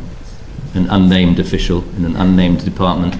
[0.73, 3.15] an unnamed official in an unnamed department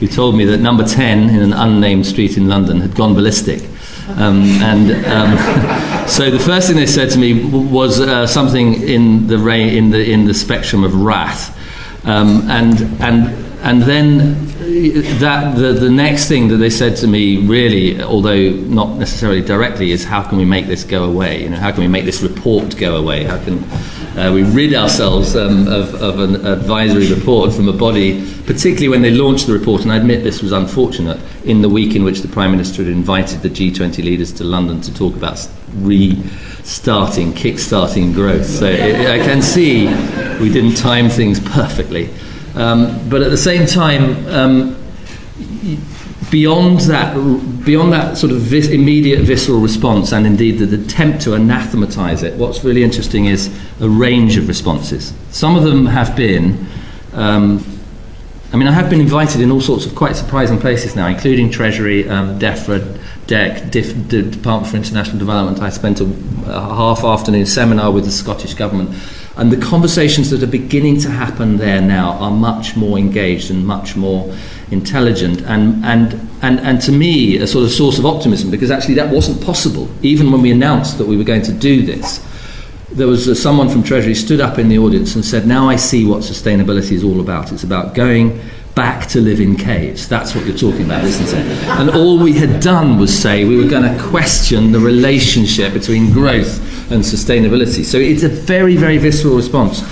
[0.00, 3.62] who told me that number 10 in an unnamed street in London had gone ballistic.
[4.16, 9.26] Um, and um, so the first thing they said to me was uh, something in
[9.26, 11.56] the, ra- in, the, in the spectrum of wrath.
[12.06, 14.46] Um, and, and and then
[15.18, 19.90] that the, the next thing that they said to me, really, although not necessarily directly,
[19.90, 21.42] is how can we make this go away?
[21.42, 23.24] You know, how can we make this report go away?
[23.24, 23.62] How can
[24.18, 29.02] uh, we rid ourselves um, of, of an advisory report from a body, particularly when
[29.02, 29.82] they launched the report?
[29.82, 32.92] And I admit this was unfortunate in the week in which the Prime Minister had
[32.92, 35.46] invited the G20 leaders to London to talk about
[35.76, 38.46] restarting, kick-starting growth.
[38.46, 39.86] So I can see
[40.40, 42.08] we didn't time things perfectly.
[42.54, 44.76] Um, but at the same time, um,
[46.30, 47.14] beyond that,
[47.64, 52.34] beyond that sort of vis- immediate visceral response, and indeed the attempt to anathematize it,
[52.34, 53.48] what's really interesting is
[53.80, 55.12] a range of responses.
[55.30, 56.66] Some of them have been.
[57.12, 57.64] Um,
[58.52, 61.50] I mean, I have been invited in all sorts of quite surprising places now, including
[61.52, 62.80] Treasury, um, DEFRA,
[63.28, 65.62] DECC, Dif- D- Department for International Development.
[65.62, 66.04] I spent a,
[66.46, 68.90] a half afternoon seminar with the Scottish Government
[69.40, 73.66] and the conversations that are beginning to happen there now are much more engaged and
[73.66, 74.30] much more
[74.70, 78.92] intelligent and, and, and, and to me a sort of source of optimism because actually
[78.92, 82.24] that wasn't possible even when we announced that we were going to do this.
[82.92, 86.04] There was someone from Treasury stood up in the audience and said, Now I see
[86.04, 87.50] what sustainability is all about.
[87.50, 88.42] It's about going
[88.74, 90.08] back to live in caves.
[90.08, 91.46] That's what you're talking about, isn't it?
[91.68, 96.12] And all we had done was say we were going to question the relationship between
[96.12, 97.84] growth and sustainability.
[97.84, 99.82] So it's a very, very visceral response.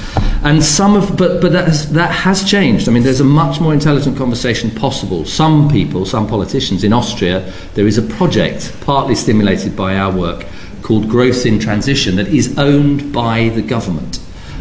[0.45, 2.89] And some of, but, but that, has, that has changed.
[2.89, 5.25] I mean, there's a much more intelligent conversation possible.
[5.25, 10.47] Some people, some politicians in Austria, there is a project, partly stimulated by our work,
[10.83, 14.21] called Growth in Transition, that is owned by the government.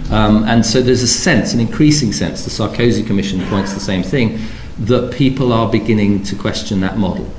[0.09, 4.03] Um, and so there's a sense, an increasing sense, the Sarkozy Commission points the same
[4.03, 4.39] thing,
[4.79, 7.29] that people are beginning to question that model.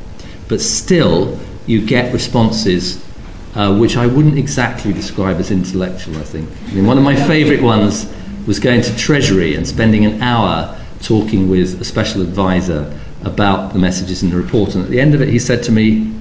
[0.49, 3.05] But still, you get responses
[3.59, 6.49] uh, which I wouldn't exactly describe as intellectual, I think.
[6.69, 8.11] I mean, one of my favourite ones
[8.47, 13.81] was going to Treasury and spending an hour talking with a special advisor about the
[13.81, 14.77] messages in the report.
[14.77, 16.15] And at the end of it, he said to me,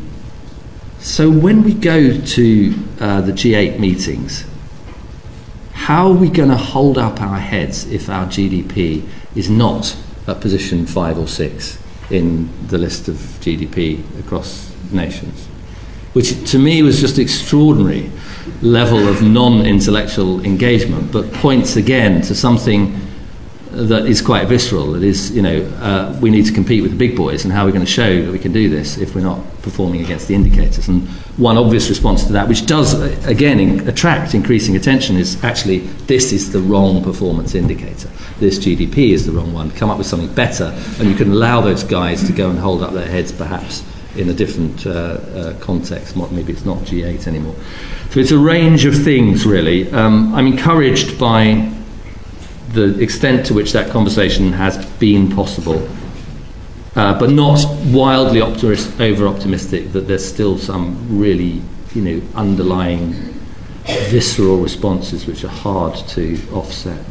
[0.99, 4.43] So when we go to uh, the G8 meetings,
[5.73, 10.41] how are we going to hold up our heads if our GDP is not at
[10.41, 11.77] position five or six
[12.09, 15.47] in the list of GDP across nations?
[16.17, 18.09] Which to me was just extraordinary
[18.63, 22.99] level of non intellectual engagement, but points again to something
[23.69, 24.95] that is quite visceral.
[24.95, 27.61] It is, you know, uh, we need to compete with the big boys, and how
[27.61, 30.27] are we going to show that we can do this if we're not performing against
[30.27, 30.87] the indicators?
[30.87, 31.07] And
[31.37, 35.81] one obvious response to that, which does, uh, again, in, attract increasing attention, is actually
[36.07, 38.09] this is the wrong performance indicator.
[38.39, 39.69] This GDP is the wrong one.
[39.69, 42.81] Come up with something better, and you can allow those guys to go and hold
[42.81, 43.83] up their heads perhaps
[44.17, 46.15] in a different uh, uh, context.
[46.15, 47.55] Maybe it's not G8 anymore.
[48.11, 49.91] So it's a range of things, really.
[49.91, 51.71] Um, I'm encouraged by
[52.73, 55.87] the extent to which that conversation has been possible,
[56.95, 61.61] uh, but not wildly optimist, over optimistic that there's still some really,
[61.93, 63.13] you know, underlying
[64.09, 67.03] visceral responses which are hard to offset.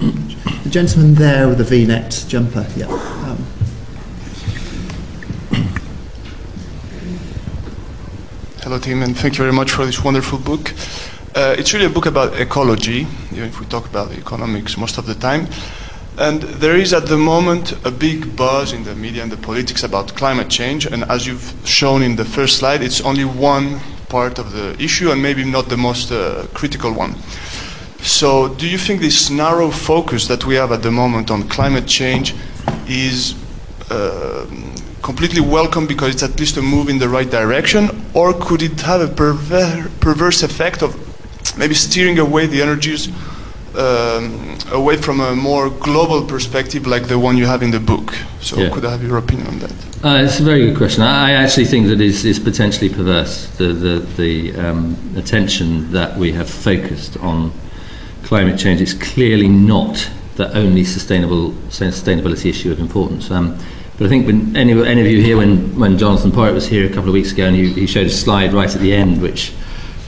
[0.00, 2.86] The gentleman there with the V-necked jumper, yeah.
[2.86, 3.59] Um.
[8.70, 10.72] Hello, Tim, and thank you very much for this wonderful book.
[11.34, 15.06] Uh, it's really a book about ecology, even if we talk about economics most of
[15.06, 15.48] the time.
[16.18, 19.82] And there is at the moment a big buzz in the media and the politics
[19.82, 20.86] about climate change.
[20.86, 25.10] And as you've shown in the first slide, it's only one part of the issue
[25.10, 27.16] and maybe not the most uh, critical one.
[28.02, 31.88] So, do you think this narrow focus that we have at the moment on climate
[31.88, 32.36] change
[32.86, 33.34] is
[33.90, 34.46] uh,
[35.02, 38.80] completely welcome because it's at least a move in the right direction, or could it
[38.82, 40.94] have a perver- perverse effect of
[41.56, 43.08] maybe steering away the energies
[43.76, 48.14] um, away from a more global perspective like the one you have in the book.
[48.40, 48.70] So, yeah.
[48.70, 49.72] could I have your opinion on that?
[50.04, 51.02] Uh, it's a very good question.
[51.02, 53.46] I actually think that is is potentially perverse.
[53.58, 57.52] The the, the um, attention that we have focused on
[58.24, 63.30] climate change is clearly not the only sustainable sustainability issue of importance.
[63.30, 63.58] Um,
[64.00, 66.86] but I think when any, any of you here, when, when Jonathan Porritt was here
[66.86, 69.20] a couple of weeks ago, and he, he showed a slide right at the end,
[69.20, 69.52] which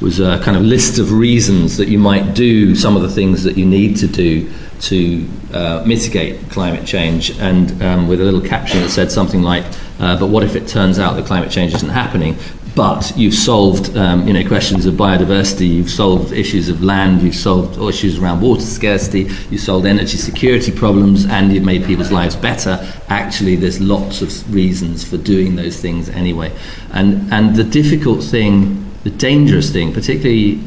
[0.01, 3.43] was a kind of list of reasons that you might do some of the things
[3.43, 8.41] that you need to do to uh, mitigate climate change, and um, with a little
[8.41, 9.67] caption that said something like,
[10.01, 12.37] uh, "But what if it turns out that climate change isn't happening?"
[12.75, 15.69] But you've solved, um, you know, questions of biodiversity.
[15.69, 17.23] You've solved issues of land.
[17.23, 19.31] You've solved issues around water scarcity.
[19.51, 22.81] You've solved energy security problems, and you've made people's lives better.
[23.09, 26.51] Actually, there's lots of reasons for doing those things anyway.
[26.93, 30.61] And and the difficult thing the dangerous thing, particularly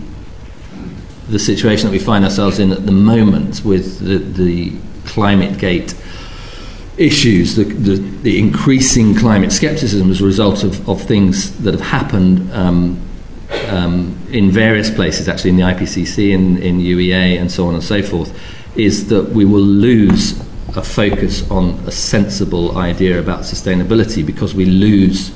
[1.30, 4.74] the situation that we find ourselves in at the moment with the, the
[5.06, 5.96] climate gate
[6.98, 11.82] issues, the, the, the, increasing climate skepticism as a result of, of things that have
[11.82, 13.00] happened um,
[13.68, 17.84] um, in various places, actually in the IPCC, in, in UEA, and so on and
[17.84, 18.38] so forth,
[18.78, 20.40] is that we will lose
[20.78, 25.34] a focus on a sensible idea about sustainability because we lose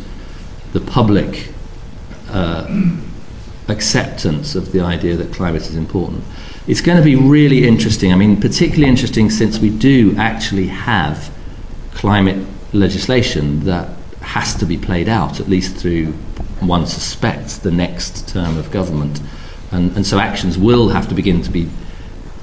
[0.74, 1.51] the public
[2.30, 2.68] uh,
[3.68, 6.24] acceptance of the idea that climate is important.
[6.68, 8.12] It's going to be really interesting.
[8.12, 11.34] I mean, particularly interesting since we do actually have
[11.99, 13.89] climate legislation that
[14.21, 16.05] has to be played out, at least through,
[16.61, 19.19] one suspects, the next term of government.
[19.73, 21.69] And, and so actions will have to begin to be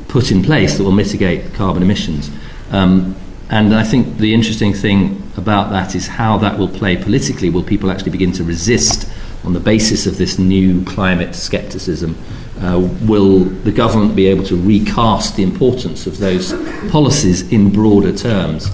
[0.09, 2.31] put in place that will mitigate carbon emissions.
[2.71, 3.17] Um,
[3.49, 7.49] and I think the interesting thing about that is how that will play politically.
[7.49, 9.11] Will people actually begin to resist
[9.43, 12.15] on the basis of this new climate skepticism?
[12.61, 16.53] Uh, will the government be able to recast the importance of those
[16.91, 18.69] policies in broader terms?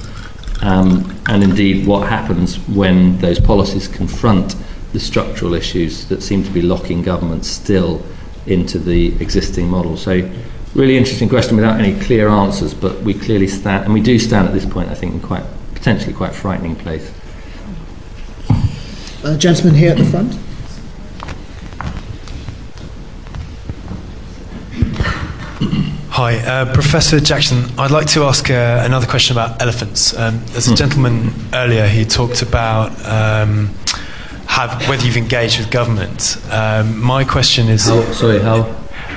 [0.62, 4.54] Um, and indeed, what happens when those policies confront
[4.92, 8.04] the structural issues that seem to be locking governments still
[8.46, 9.96] into the existing model?
[9.96, 10.30] So,
[10.74, 14.46] really interesting question without any clear answers, but we clearly stand, and we do stand
[14.46, 15.44] at this point, I think, in quite
[15.74, 17.12] potentially quite frightening place.
[19.24, 20.32] Uh, gentleman here at the front.
[26.22, 27.64] Hi, uh, Professor Jackson.
[27.76, 30.16] I'd like to ask uh, another question about elephants.
[30.16, 30.76] Um, there's a hmm.
[30.76, 33.74] gentleman earlier he talked about um,
[34.46, 36.36] have, whether you've engaged with government.
[36.48, 37.86] Um, my question is.
[37.86, 38.60] How, sorry, how?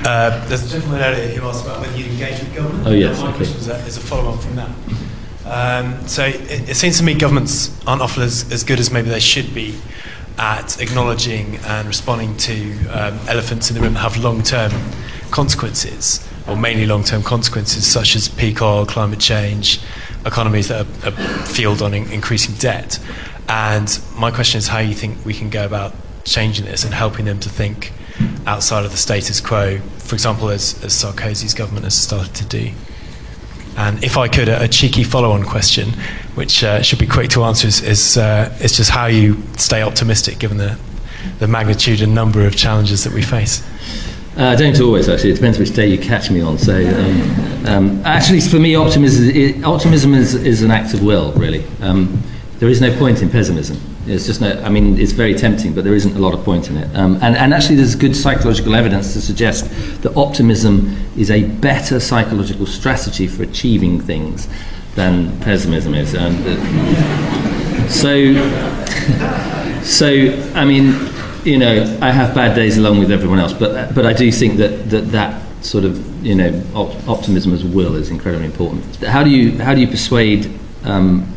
[0.04, 2.88] Uh, there's a gentleman earlier who asked about whether you engage with government.
[2.88, 3.20] Oh, yes.
[3.20, 3.36] My okay.
[3.36, 4.70] question is a, is a follow on from that.
[5.44, 9.10] Um, so it, it, seems to me governments aren't often as, as, good as maybe
[9.10, 9.78] they should be
[10.38, 14.72] at acknowledging and responding to um, elephants in the room that have long term
[15.30, 19.80] consequences, or mainly long term consequences, such as peak oil, climate change,
[20.24, 22.98] economies that are, are fueled on in, increasing debt.
[23.48, 25.94] And my question is how you think we can go about
[26.24, 27.92] changing this and helping them to think
[28.46, 32.72] outside of the status quo, for example, as, as Sarkozy's government has started to do.
[33.76, 35.90] And if I could, a, a cheeky follow-on question,
[36.34, 39.82] which uh, should be quick to answer, is, is, uh, is just how you stay
[39.82, 40.78] optimistic given the,
[41.38, 43.62] the magnitude and number of challenges that we face.
[44.36, 45.30] Uh, I don't always, actually.
[45.30, 46.58] It depends which day you catch me on.
[46.58, 51.32] So, um, um, actually, for me, optimism, is, optimism is, is an act of will,
[51.32, 51.64] really.
[51.80, 52.22] Um,
[52.58, 53.80] there is no point in pessimism.
[54.06, 56.68] It's just no, I mean, it's very tempting, but there isn't a lot of point
[56.68, 56.94] in it.
[56.94, 59.70] Um, and, and actually, there's good psychological evidence to suggest
[60.02, 64.48] that optimism is a better psychological strategy for achieving things
[64.96, 66.14] than pessimism is.
[66.14, 66.30] Uh,
[67.88, 68.34] so,
[69.82, 70.92] so, I mean,
[71.46, 74.56] you know, I have bad days along with everyone else, but, but I do think
[74.58, 78.96] that that, that sort of, you know, op- optimism as will is incredibly important.
[78.96, 80.50] How do you, how do you persuade
[80.84, 81.32] um,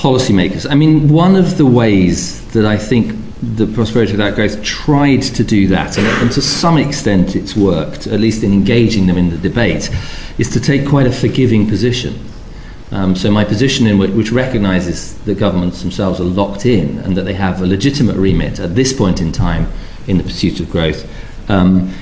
[0.00, 0.68] policymakers.
[0.68, 5.44] I mean, one of the ways that I think the Prosperity Without Growth tried to
[5.44, 9.30] do that, and, and, to some extent it's worked, at least in engaging them in
[9.30, 9.90] the debate,
[10.38, 12.18] is to take quite a forgiving position.
[12.92, 17.16] Um, so my position in which, which recognises that governments themselves are locked in and
[17.16, 19.70] that they have a legitimate remit at this point in time
[20.08, 21.08] in the pursuit of growth
[21.48, 21.92] um,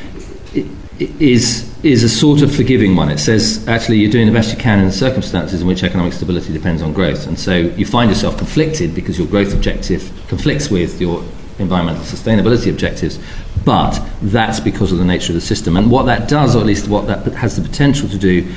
[0.99, 3.09] is is a sort of forgiving one.
[3.09, 6.13] It says actually you're doing the best you can in the circumstances in which economic
[6.13, 10.71] stability depends on growth, and so you find yourself conflicted because your growth objective conflicts
[10.71, 11.23] with your
[11.59, 13.19] environmental sustainability objectives,
[13.65, 15.77] but that's because of the nature of the system.
[15.77, 18.53] And what that does, or at least what that has the potential to do,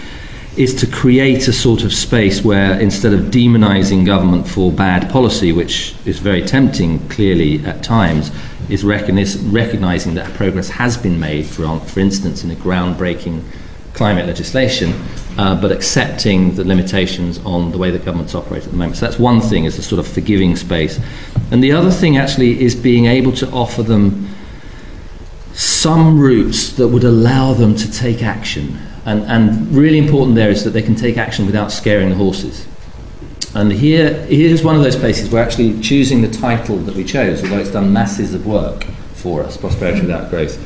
[0.57, 5.53] is to create a sort of space where instead of demonizing government for bad policy,
[5.53, 8.31] which is very tempting clearly at times,
[8.69, 13.41] is recognizing that progress has been made, for, for instance, in the groundbreaking
[13.93, 14.93] climate legislation,
[15.37, 18.97] uh, but accepting the limitations on the way the governments operate at the moment.
[18.97, 20.99] So that's one thing, is a sort of forgiving space.
[21.51, 24.27] And the other thing actually is being able to offer them
[25.53, 28.79] some routes that would allow them to take action.
[29.05, 32.67] And, and really important there is that they can take action without scaring the horses.
[33.53, 37.43] And here, here's one of those places where actually choosing the title that we chose,
[37.43, 40.59] although it's done masses of work for us, Prosperity Without Growth,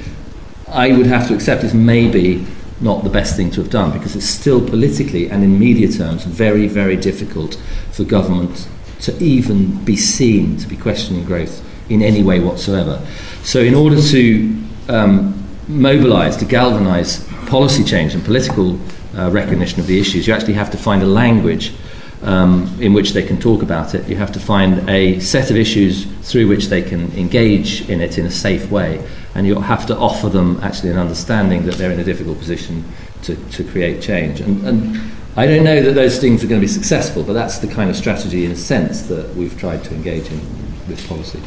[0.67, 2.45] I would have to accept is maybe
[2.81, 6.25] not the best thing to have done because it's still politically and in media terms
[6.25, 7.55] very, very difficult
[7.91, 8.67] for government
[9.01, 13.05] to even be seen to be questioning growth in any way whatsoever.
[13.43, 18.79] So, in order to um, mobilize, to galvanize policy change and political
[19.17, 21.73] uh, recognition of the issues, you actually have to find a language
[22.21, 24.07] um, in which they can talk about it.
[24.07, 28.17] You have to find a set of issues through which they can engage in it
[28.17, 29.07] in a safe way.
[29.35, 32.83] And you have to offer them actually an understanding that they're in a difficult position
[33.23, 34.41] to, to create change.
[34.41, 37.59] And, and I don't know that those things are going to be successful, but that's
[37.59, 40.39] the kind of strategy, in a sense, that we've tried to engage in
[40.87, 41.41] with policy.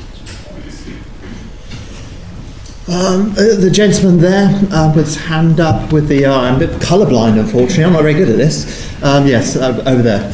[2.89, 6.25] Um, uh, the gentleman there uh, with his hand up with the.
[6.25, 7.85] Uh, I'm a bit colourblind, unfortunately.
[7.85, 8.91] I'm not very good at this.
[9.03, 10.33] Um, yes, uh, over there.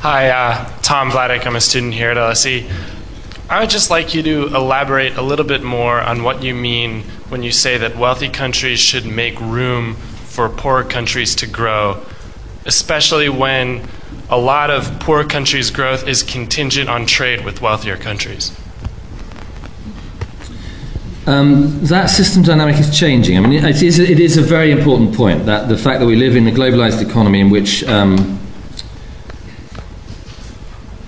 [0.00, 1.44] Hi, uh, Tom Vladek.
[1.44, 2.70] I'm a student here at LSE.
[3.50, 7.02] I would just like you to elaborate a little bit more on what you mean
[7.28, 12.02] when you say that wealthy countries should make room for poorer countries to grow,
[12.64, 13.86] especially when
[14.32, 18.50] a lot of poor countries' growth is contingent on trade with wealthier countries.
[21.26, 23.36] Um, that system dynamic is changing.
[23.36, 26.16] I mean, it is, it is a very important point that the fact that we
[26.16, 28.40] live in a globalized economy in which um,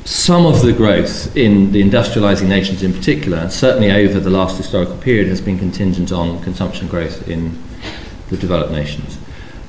[0.04, 4.98] some of the growth in the industrializing nations in particular, certainly over the last historical
[4.98, 7.58] period, has been contingent on consumption growth in
[8.28, 9.18] the developed nations.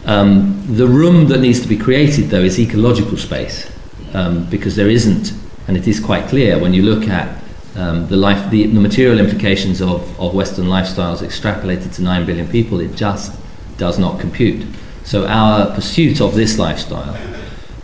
[0.06, 3.72] Um, the room that needs to be created, though, is ecological space,
[4.14, 5.34] um, because there isn't,
[5.68, 7.42] and it is quite clear when you look at
[7.76, 12.48] um, the, life, the, the, material implications of, of Western lifestyles extrapolated to 9 billion
[12.48, 13.38] people, it just
[13.78, 14.66] does not compute.
[15.04, 17.18] So, our pursuit of this lifestyle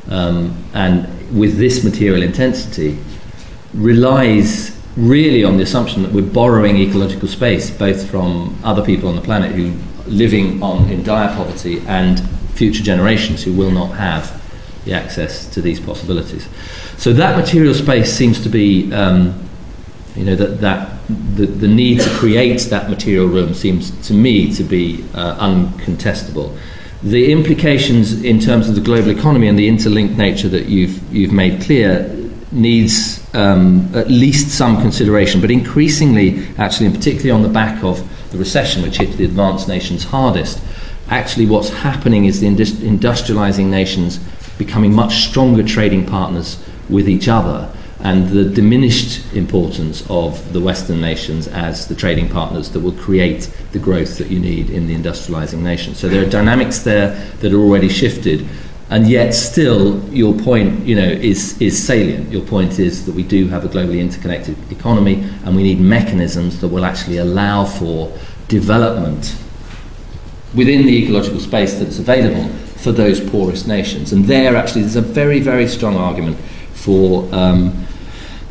[0.10, 1.08] um, and
[1.38, 3.00] with this material intensity
[3.74, 9.16] relies really on the assumption that we're borrowing ecological space both from other people on
[9.16, 9.74] the planet who
[10.12, 12.20] living on in dire poverty and
[12.54, 14.42] future generations who will not have
[14.86, 16.48] the access to these possibilities.
[16.98, 19.48] So that material space seems to be, um,
[20.16, 21.00] you know, that, that
[21.36, 26.58] the, the need to create that material room seems to me to be uh, uncontestable.
[27.04, 31.32] The implications in terms of the global economy and the interlinked nature that you've, you've
[31.32, 32.21] made clear
[32.52, 38.08] needs um, at least some consideration, but increasingly, actually, and particularly on the back of
[38.32, 40.62] the recession, which hit the advanced nations hardest,
[41.10, 44.20] actually what's happening is the industrializing nations
[44.58, 47.72] becoming much stronger trading partners with each other
[48.04, 53.52] and the diminished importance of the Western nations as the trading partners that will create
[53.74, 56.00] the growth that you need in the industrializing nations.
[56.00, 57.12] So there are dynamics there
[57.42, 58.48] that are already shifted,
[58.92, 62.30] and yet still your point you know is is salient.
[62.30, 66.60] Your point is that we do have a globally interconnected economy and we need mechanisms
[66.60, 68.12] that will actually allow for
[68.50, 69.36] development
[70.54, 72.50] within the ecological space that's available
[72.84, 74.12] for those poorest nations.
[74.12, 76.38] And there actually there's a very very strong argument
[76.74, 77.88] for um,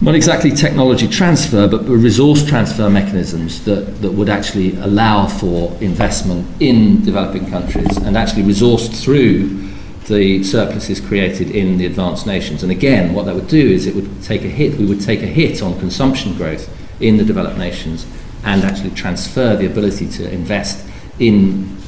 [0.00, 6.46] not exactly technology transfer, but resource transfer mechanisms that, that would actually allow for investment
[6.62, 9.69] in developing countries and actually resourced through
[10.10, 12.62] the surpluses created in the advanced nations.
[12.62, 15.22] And again, what that would do is it would take a hit, we would take
[15.22, 16.68] a hit on consumption growth
[17.00, 18.04] in the developed nations
[18.44, 20.86] and actually transfer the ability to invest
[21.18, 21.78] in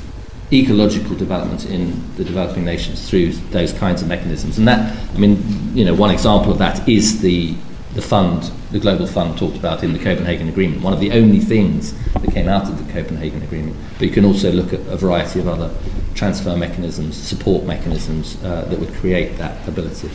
[0.52, 4.58] ecological development in the developing nations through those kinds of mechanisms.
[4.58, 5.42] And that, I mean,
[5.74, 7.54] you know, one example of that is the
[7.94, 11.40] the fund, the global fund talked about in the Copenhagen Agreement, one of the only
[11.40, 13.76] things that came out of the Copenhagen Agreement.
[13.98, 15.74] But you can also look at a variety of other
[16.14, 20.10] transfer mechanisms, support mechanisms uh, that would create that ability.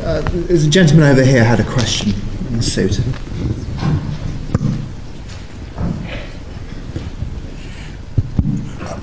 [0.00, 2.14] Uh, there's a gentleman over here had a question
[2.48, 2.98] in the suit.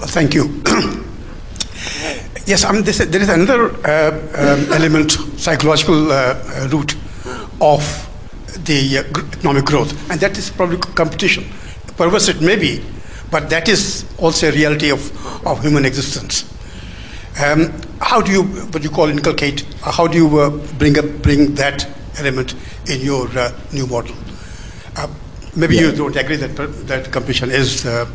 [0.09, 0.45] Thank you.
[2.47, 6.95] yes, I mean, this, there is another uh, um, element, psychological uh, root
[7.61, 7.83] of
[8.65, 9.03] the uh,
[9.33, 11.45] economic growth, and that is probably competition.
[11.95, 12.83] Perverse it may be,
[13.31, 16.51] but that is also a reality of, of human existence.
[17.43, 21.05] Um, how do you, what you call inculcate, uh, how do you uh, bring, up,
[21.21, 21.87] bring that
[22.17, 22.55] element
[22.89, 24.15] in your uh, new model?
[24.95, 25.07] Uh,
[25.55, 25.81] maybe yeah.
[25.81, 26.55] you don't agree that,
[26.87, 28.09] that competition is, uh,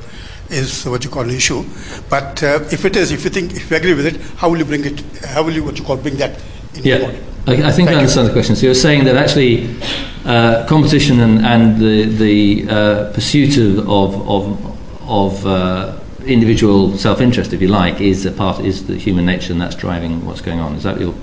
[0.51, 1.65] is what you call an issue,
[2.11, 4.59] but uh, if it is, if you think, if you agree with it, how will
[4.59, 6.41] you bring it, how will you, what you call, bring that
[6.75, 7.13] yeah.
[7.47, 8.29] I, I think Thank I understand you.
[8.29, 8.55] the question.
[8.55, 9.77] So you're saying that actually
[10.25, 14.73] uh, competition and, and the, the uh, pursuit of, of, of
[15.05, 19.61] of uh, individual self-interest, if you like, is a part is the human nature, and
[19.61, 20.75] that's driving what's going on.
[20.75, 21.15] Is that your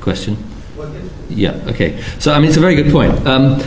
[0.00, 0.36] question?
[1.28, 1.52] Yeah.
[1.68, 2.02] Okay.
[2.18, 3.26] So I mean, it's a very good point.
[3.26, 3.62] Um,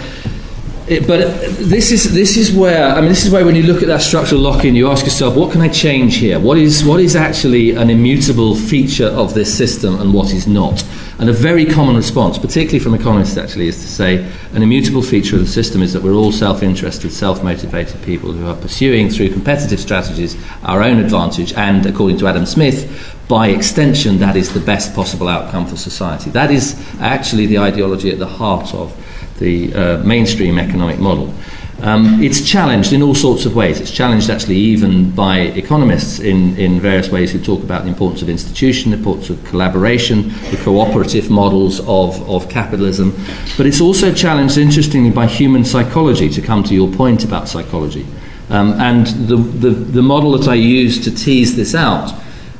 [0.87, 1.19] it, but
[1.57, 4.01] this is this is where I mean this is where when you look at that
[4.01, 6.39] structural lock-in, you ask yourself, what can I change here?
[6.39, 10.85] What is what is actually an immutable feature of this system, and what is not?
[11.17, 15.37] And a very common response, particularly from economists, actually, is to say an immutable feature
[15.37, 19.79] of the system is that we're all self-interested, self-motivated people who are pursuing through competitive
[19.79, 24.93] strategies our own advantage, and according to Adam Smith, by extension, that is the best
[24.93, 26.29] possible outcome for society.
[26.29, 28.93] That is actually the ideology at the heart of
[29.37, 31.33] the uh, mainstream economic model.
[31.81, 33.81] Um, it's challenged in all sorts of ways.
[33.81, 38.21] It's challenged actually even by economists in, in various ways who talk about the importance
[38.21, 43.13] of institution, the importance of collaboration, the cooperative models of, of capitalism.
[43.57, 48.05] But it's also challenged, interestingly, by human psychology, to come to your point about psychology.
[48.49, 52.13] Um, and the, the, the model that I use to tease this out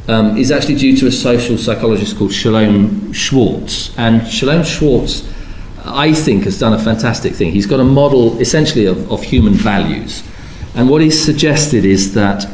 [0.08, 3.98] um, is actually due to a social psychologist called Shalom Schwartz.
[3.98, 5.32] And Shalom Schwartz
[5.86, 7.52] I think, has done a fantastic thing.
[7.52, 10.24] He's got a model essentially of, of human values.
[10.76, 12.46] And what he's suggested is that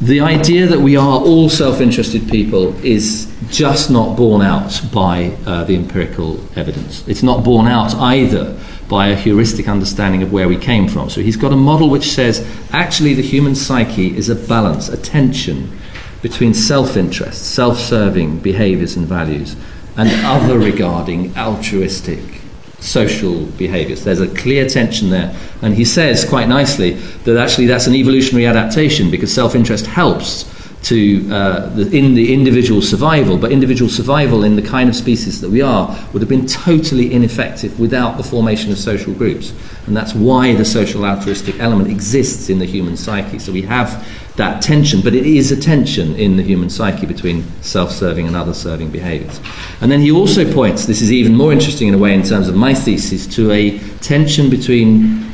[0.00, 5.36] the idea that we are all self interested people is just not borne out by
[5.46, 7.06] uh, the empirical evidence.
[7.06, 8.58] It's not borne out either
[8.88, 11.10] by a heuristic understanding of where we came from.
[11.10, 14.96] So he's got a model which says actually the human psyche is a balance, a
[14.96, 15.78] tension
[16.22, 19.54] between self interest, self serving behaviors and values,
[19.96, 22.39] and other regarding altruistic
[22.80, 24.04] social behaviors.
[24.04, 25.36] There's a clear tension there.
[25.62, 26.92] And he says quite nicely
[27.24, 30.44] that actually that's an evolutionary adaptation because self interest helps
[30.82, 35.40] to uh, the, in the individual survival, but individual survival in the kind of species
[35.40, 39.52] that we are would have been totally ineffective without the formation of social groups.
[39.86, 43.38] And that's why the social altruistic element exists in the human psyche.
[43.38, 47.44] So we have that tension, but it is a tension in the human psyche between
[47.60, 49.38] self serving and other serving behaviors.
[49.82, 52.48] And then he also points, this is even more interesting in a way in terms
[52.48, 55.30] of my thesis, to a tension between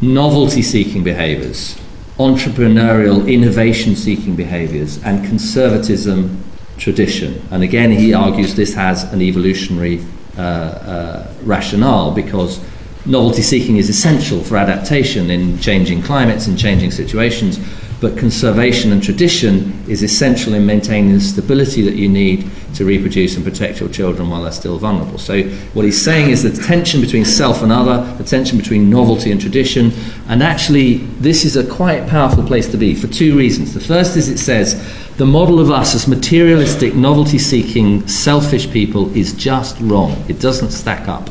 [0.00, 1.78] novelty seeking behaviors,
[2.18, 6.42] entrepreneurial, innovation seeking behaviors, and conservatism
[6.78, 7.46] tradition.
[7.50, 10.04] And again, he argues this has an evolutionary
[10.36, 12.60] uh, uh, rationale because
[13.06, 17.58] novelty seeking is essential for adaptation in changing climates and changing situations
[18.00, 23.36] but conservation and tradition is essential in maintaining the stability that you need to reproduce
[23.36, 25.18] and protect your children while they're still vulnerable.
[25.18, 25.42] So,
[25.74, 29.40] what he's saying is the tension between self and other, the tension between novelty and
[29.40, 29.92] tradition,
[30.28, 33.74] and actually, this is a quite powerful place to be for two reasons.
[33.74, 34.74] The first is it says
[35.16, 40.70] the model of us as materialistic, novelty seeking, selfish people is just wrong, it doesn't
[40.70, 41.30] stack up.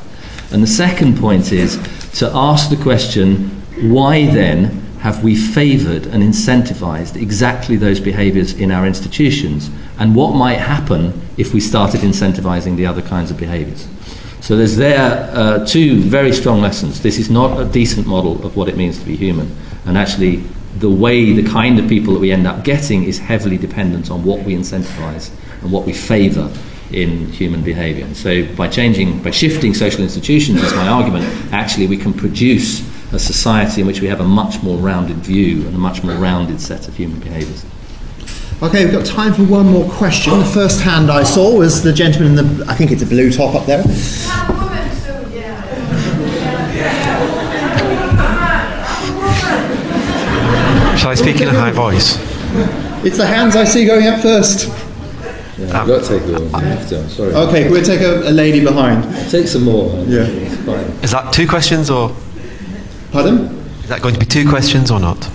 [0.52, 1.78] And the second point is
[2.20, 3.50] to ask the question
[3.82, 9.70] why then have we favoured and incentivised exactly those behaviours in our institutions?
[10.00, 13.86] And what might happen if we started incentivising the other kinds of behaviours?
[14.40, 17.02] So there's there uh, two very strong lessons.
[17.02, 19.54] This is not a decent model of what it means to be human.
[19.86, 20.38] And actually,
[20.80, 24.24] the way, the kind of people that we end up getting is heavily dependent on
[24.24, 25.32] what we incentivise
[25.64, 26.50] and what we favour
[26.94, 28.06] in human behaviour.
[28.06, 32.93] And so by changing, by shifting social institutions, is my argument, actually we can produce
[33.14, 36.16] a society in which we have a much more rounded view and a much more
[36.16, 37.66] rounded set of human behaviours.
[38.62, 40.38] Okay, we've got time for one more question.
[40.40, 43.32] The first hand I saw was the gentleman in the, I think it's a blue
[43.32, 43.84] top up there.
[50.98, 52.18] Shall I speak in a high voice?
[53.04, 54.68] It's the hands I see going up first.
[55.58, 56.56] Yeah, I've got to take a little.
[56.56, 57.34] I'm sorry.
[57.34, 59.04] Okay, we'll take a, a lady behind.
[59.30, 59.94] Take some more.
[60.06, 60.22] Yeah.
[61.04, 62.16] Is that two questions or?
[63.14, 63.46] Pardon?
[63.84, 65.30] Is that going to be two questions or not?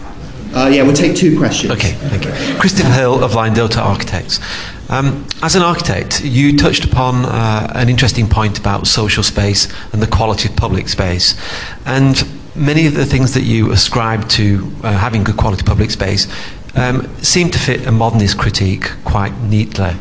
[0.53, 1.73] Uh, yeah, we'll take two questions.
[1.73, 2.59] Okay, thank you.
[2.59, 4.41] Christopher Hill of Lyndota Architects.
[4.89, 10.03] Um, as an architect, you touched upon uh, an interesting point about social space and
[10.03, 11.41] the quality of public space.
[11.87, 12.27] And
[12.57, 16.27] many of the things that you ascribe to uh, having good quality public space
[16.75, 19.95] um, seem to fit a modernist critique quite neatly.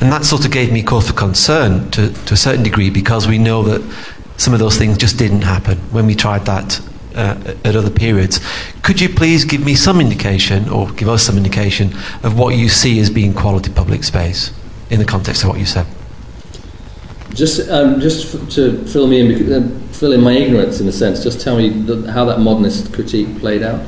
[0.00, 3.28] And that sort of gave me cause for concern to, to a certain degree because
[3.28, 3.80] we know that
[4.38, 6.80] some of those things just didn't happen when we tried that
[7.14, 8.40] uh, at other periods.
[8.82, 12.68] Could you please give me some indication, or give us some indication, of what you
[12.68, 14.52] see as being quality public space
[14.90, 15.86] in the context of what you said?
[17.34, 20.92] Just, um, just f- to fill me in, uh, fill in my ignorance in a
[20.92, 21.22] sense.
[21.22, 23.80] Just tell me the, how that modernist critique played out.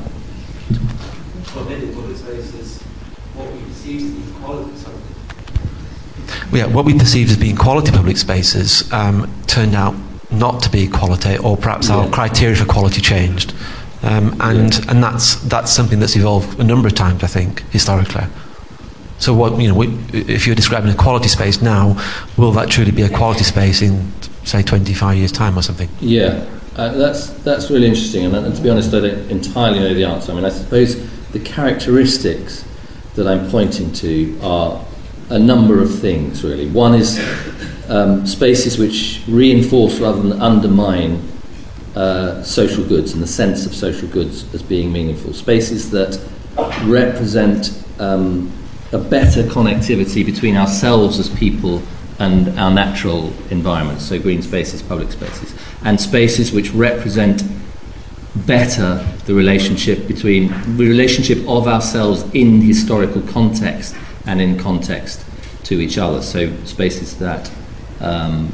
[6.55, 9.93] Yeah, what we perceived as being quality public spaces um, turned out
[10.31, 11.97] not to be quality, or perhaps yeah.
[11.97, 13.53] our criteria for quality changed.
[14.03, 14.91] Um, and yeah.
[14.91, 18.25] and that's that's something that's evolved a number of times, I think, historically.
[19.17, 19.81] So what you know,
[20.13, 21.97] if you're describing a quality space now,
[22.37, 24.11] will that truly be a quality space in
[24.43, 25.89] say 25 years' time or something?
[26.01, 26.45] Yeah,
[26.75, 28.25] uh, that's that's really interesting.
[28.25, 30.31] And, and to be honest, I don't entirely know the answer.
[30.31, 30.95] I mean, I suppose
[31.31, 32.65] the characteristics
[33.15, 34.85] that I'm pointing to are
[35.29, 36.43] a number of things.
[36.43, 37.17] Really, one is
[37.89, 41.21] um, spaces which reinforce rather than undermine
[41.95, 45.33] uh, social goods and the sense of social goods as being meaningful.
[45.33, 46.19] Spaces that
[46.83, 48.51] represent um,
[48.91, 51.81] a better connectivity between ourselves as people
[52.19, 55.53] and our natural environments, so green spaces, public spaces,
[55.83, 57.43] and spaces which represent
[58.45, 58.95] better
[59.25, 60.47] the relationship between
[60.77, 63.95] the relationship of ourselves in historical context
[64.25, 65.25] and in context
[65.63, 66.21] to each other.
[66.21, 67.51] So spaces that
[67.99, 68.51] um,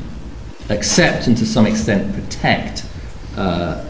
[0.70, 2.86] accept and to some extent protect
[3.38, 3.84] uh,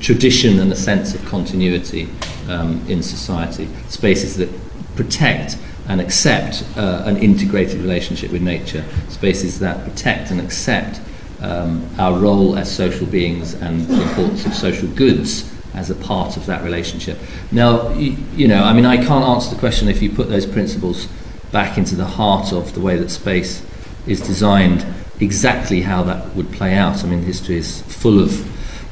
[0.00, 2.08] tradition and a sense of continuity
[2.48, 3.68] um, in society.
[3.88, 4.48] Spaces that
[4.96, 8.84] protect and accept uh, an integrated relationship with nature.
[9.08, 11.00] Spaces that protect and accept
[11.40, 16.36] um, our role as social beings and the importance of social goods as a part
[16.36, 17.18] of that relationship.
[17.52, 20.46] Now, you, you know, I mean, I can't answer the question if you put those
[20.46, 21.06] principles
[21.52, 23.64] back into the heart of the way that space
[24.06, 24.86] is designed,
[25.20, 27.04] exactly how that would play out.
[27.04, 28.46] I mean, history is full of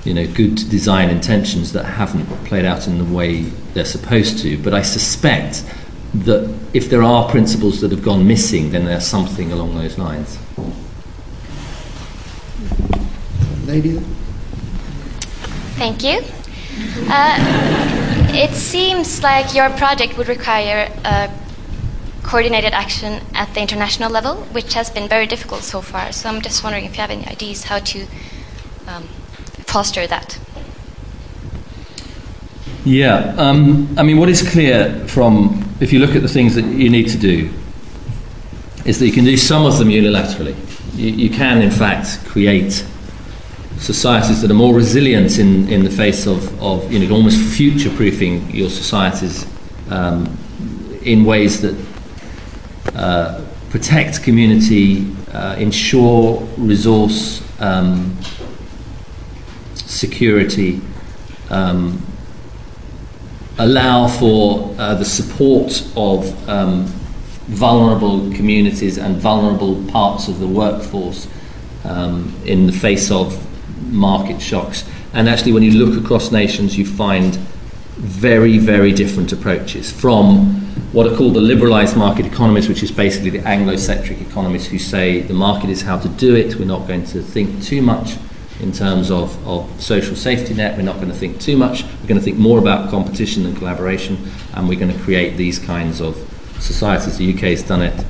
[0.06, 3.42] you know good design intentions that haven't played out in the way
[3.74, 4.58] they're supposed to.
[4.62, 5.64] But I suspect
[6.14, 10.38] that if there are principles that have gone missing, then there's something along those lines.
[13.66, 13.98] Lady.
[15.76, 16.22] Thank you.
[17.10, 17.36] Uh,
[18.32, 21.30] it seems like your project would require a
[22.26, 26.10] coordinated action at the international level, which has been very difficult so far.
[26.12, 28.06] So I'm just wondering if you have any ideas how to
[28.88, 29.04] um,
[29.64, 30.38] foster that.
[32.84, 36.64] Yeah, um, I mean, what is clear from if you look at the things that
[36.64, 37.50] you need to do
[38.84, 40.54] is that you can do some of them unilaterally.
[40.94, 42.84] You, you can, in fact, create
[43.78, 47.90] societies that are more resilient in, in the face of, of you know, almost future
[47.90, 49.46] proofing your societies
[49.90, 50.38] um,
[51.02, 51.74] in ways that
[52.96, 58.16] uh, protect community, uh, ensure resource um,
[59.74, 60.80] security,
[61.50, 62.02] um,
[63.58, 66.86] allow for uh, the support of um,
[67.48, 71.28] vulnerable communities and vulnerable parts of the workforce
[71.84, 73.38] um, in the face of
[73.92, 74.88] market shocks.
[75.12, 77.36] And actually, when you look across nations, you find
[77.96, 80.65] very, very different approaches from
[80.96, 85.20] what are called the liberalized market economies, which is basically the Anglo-centric economists who say
[85.20, 86.56] the market is how to do it.
[86.56, 88.16] We're not going to think too much
[88.60, 90.74] in terms of, of social safety net.
[90.74, 91.82] We're not going to think too much.
[91.82, 94.16] We're going to think more about competition and collaboration,
[94.54, 96.16] and we're going to create these kinds of
[96.60, 97.18] societies.
[97.18, 98.06] The UK has done it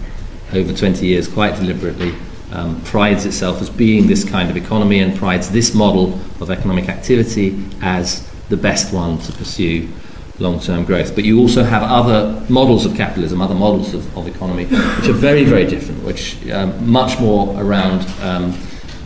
[0.53, 2.15] over 20 years quite deliberately
[2.53, 6.89] um, prides itself as being this kind of economy and prides this model of economic
[6.89, 9.89] activity as the best one to pursue
[10.39, 11.15] long term growth.
[11.15, 15.13] But you also have other models of capitalism, other models of, of economy, which are
[15.13, 18.07] very, very different, which um, much more around.
[18.23, 18.59] Um,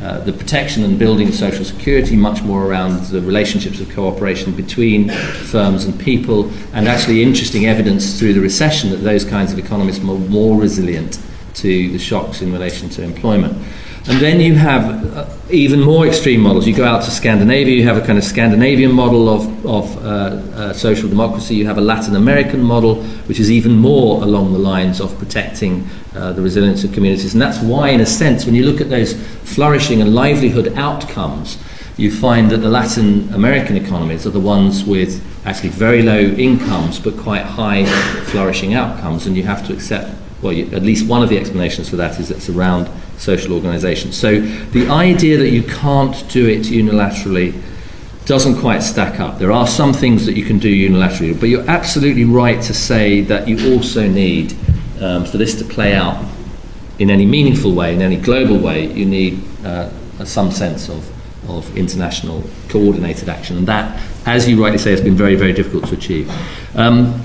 [0.03, 4.51] uh, the protection and building of social security, much more around the relationships of cooperation
[4.51, 9.59] between firms and people, and actually interesting evidence through the recession that those kinds of
[9.59, 11.21] economies were more resilient
[11.53, 13.53] to the shocks in relation to employment.
[14.09, 16.67] And then you have uh, even more extreme models.
[16.67, 20.09] You go out to Scandinavia, you have a kind of Scandinavian model of, of uh,
[20.09, 24.59] uh, social democracy, you have a Latin American model, which is even more along the
[24.59, 27.35] lines of protecting uh, the resilience of communities.
[27.35, 29.15] And that's why, in a sense, when you look at those
[29.45, 31.59] flourishing and livelihood outcomes,
[31.99, 36.99] you find that the Latin American economies are the ones with actually very low incomes
[36.99, 37.85] but quite high
[38.25, 40.09] flourishing outcomes, and you have to accept
[40.43, 42.89] well, at least one of the explanations for that is it's around
[43.19, 44.13] social organisation.
[44.13, 47.61] So the idea that you can't do it unilaterally
[48.25, 49.39] doesn't quite stack up.
[49.39, 53.23] There are some things that you can do unilaterally, but you're absolutely right to say
[53.23, 54.55] that you also need,
[55.01, 56.25] um, for this to play out
[56.99, 59.91] in any meaningful way, in any global way, you need uh,
[60.25, 61.11] some sense of,
[61.51, 63.57] of international coordinated action.
[63.57, 66.31] And that, as you rightly say, has been very, very difficult to achieve.
[66.77, 67.21] Um,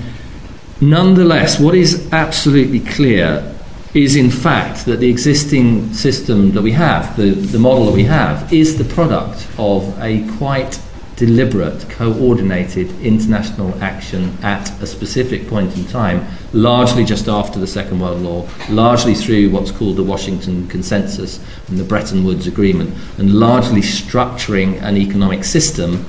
[0.80, 3.54] Nonetheless, what is absolutely clear
[3.94, 8.04] is in fact that the existing system that we have, the, the model that we
[8.04, 10.78] have, is the product of a quite
[11.16, 18.00] deliberate, coordinated international action at a specific point in time, largely just after the Second
[18.00, 23.32] World War, largely through what's called the Washington Consensus and the Bretton Woods Agreement, and
[23.32, 26.04] largely structuring an economic system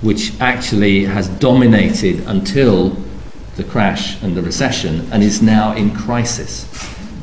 [0.00, 2.96] which actually has dominated until
[3.58, 6.66] the crash and the recession and is now in crisis.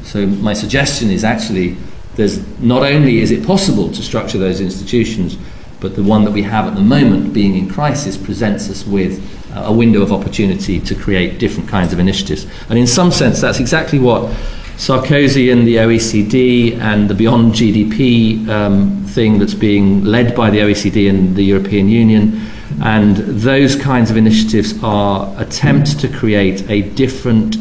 [0.04, 1.78] So my suggestion is actually
[2.16, 5.38] there's not only is it possible to structure those institutions,
[5.80, 9.22] but the one that we have at the moment being in crisis presents us with
[9.54, 12.46] a window of opportunity to create different kinds of initiatives.
[12.70, 14.30] And in some sense, that's exactly what
[14.78, 20.60] Sarkozy and the OECD and the Beyond GDP um, thing that's being led by the
[20.60, 22.42] OECD and the European Union
[22.84, 27.58] and those kinds of initiatives are attempts to create a different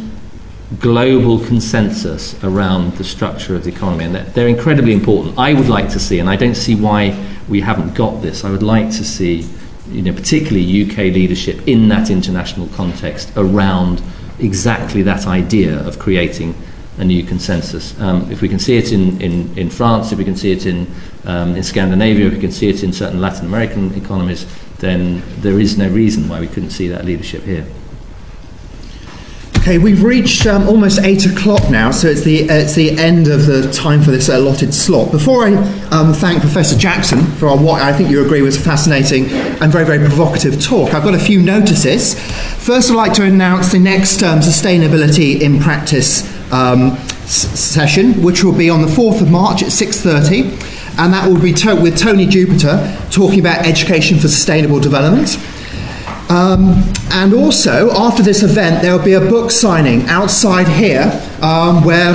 [0.81, 4.05] global consensus around the structure of the economy.
[4.05, 5.39] And they're, they're incredibly important.
[5.39, 7.16] I would like to see, and I don't see why
[7.49, 9.49] we haven't got this, I would like to see
[9.89, 14.03] you know, particularly UK leadership in that international context around
[14.41, 16.55] exactly that idea of creating
[16.99, 17.99] a new consensus.
[18.01, 20.65] Um, if we can see it in, in, in France, if we can see it
[20.65, 20.86] in,
[21.24, 24.47] um, in Scandinavia, if we can see it in certain Latin American economies,
[24.85, 27.66] then there is no reason why we couldn't see that leadership here.
[29.59, 33.28] Okay, we've reached um, almost eight o'clock now, so it's the, uh, it's the end
[33.28, 35.11] of the time for this allotted slot.
[35.11, 35.55] Before I
[35.90, 39.86] um, thank Professor Jackson for what I think you agree was a fascinating and very,
[39.86, 42.12] very provocative talk, I've got a few notices.
[42.62, 46.90] First, I'd like to announce the next um, Sustainability in Practice um,
[47.23, 51.41] s- session, which will be on the 4th of March at 6.30, and that will
[51.41, 55.39] be to- with Tony Juniper talking about education for sustainable development.
[56.31, 61.11] Um, and also, after this event, there will be a book signing outside here
[61.43, 62.15] um, where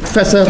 [0.00, 0.44] Professor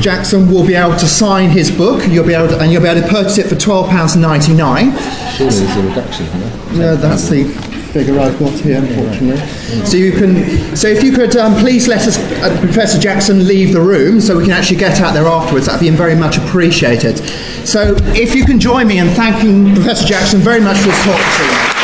[0.00, 2.06] Jackson will be able to sign his book.
[2.08, 5.36] You'll be able to, and you'll be able to purchase it for £12.99.
[5.36, 6.52] Surely there's a reduction here.
[6.78, 9.46] No, that's the figure I've got here, unfortunately.
[9.84, 13.72] So you can, so if you could um, please let us, uh, Professor Jackson, leave
[13.72, 15.66] the room so we can actually get out there afterwards.
[15.66, 17.18] That'd be very much appreciated.
[17.66, 21.79] So if you can join me in thanking Professor Jackson very much for his talk.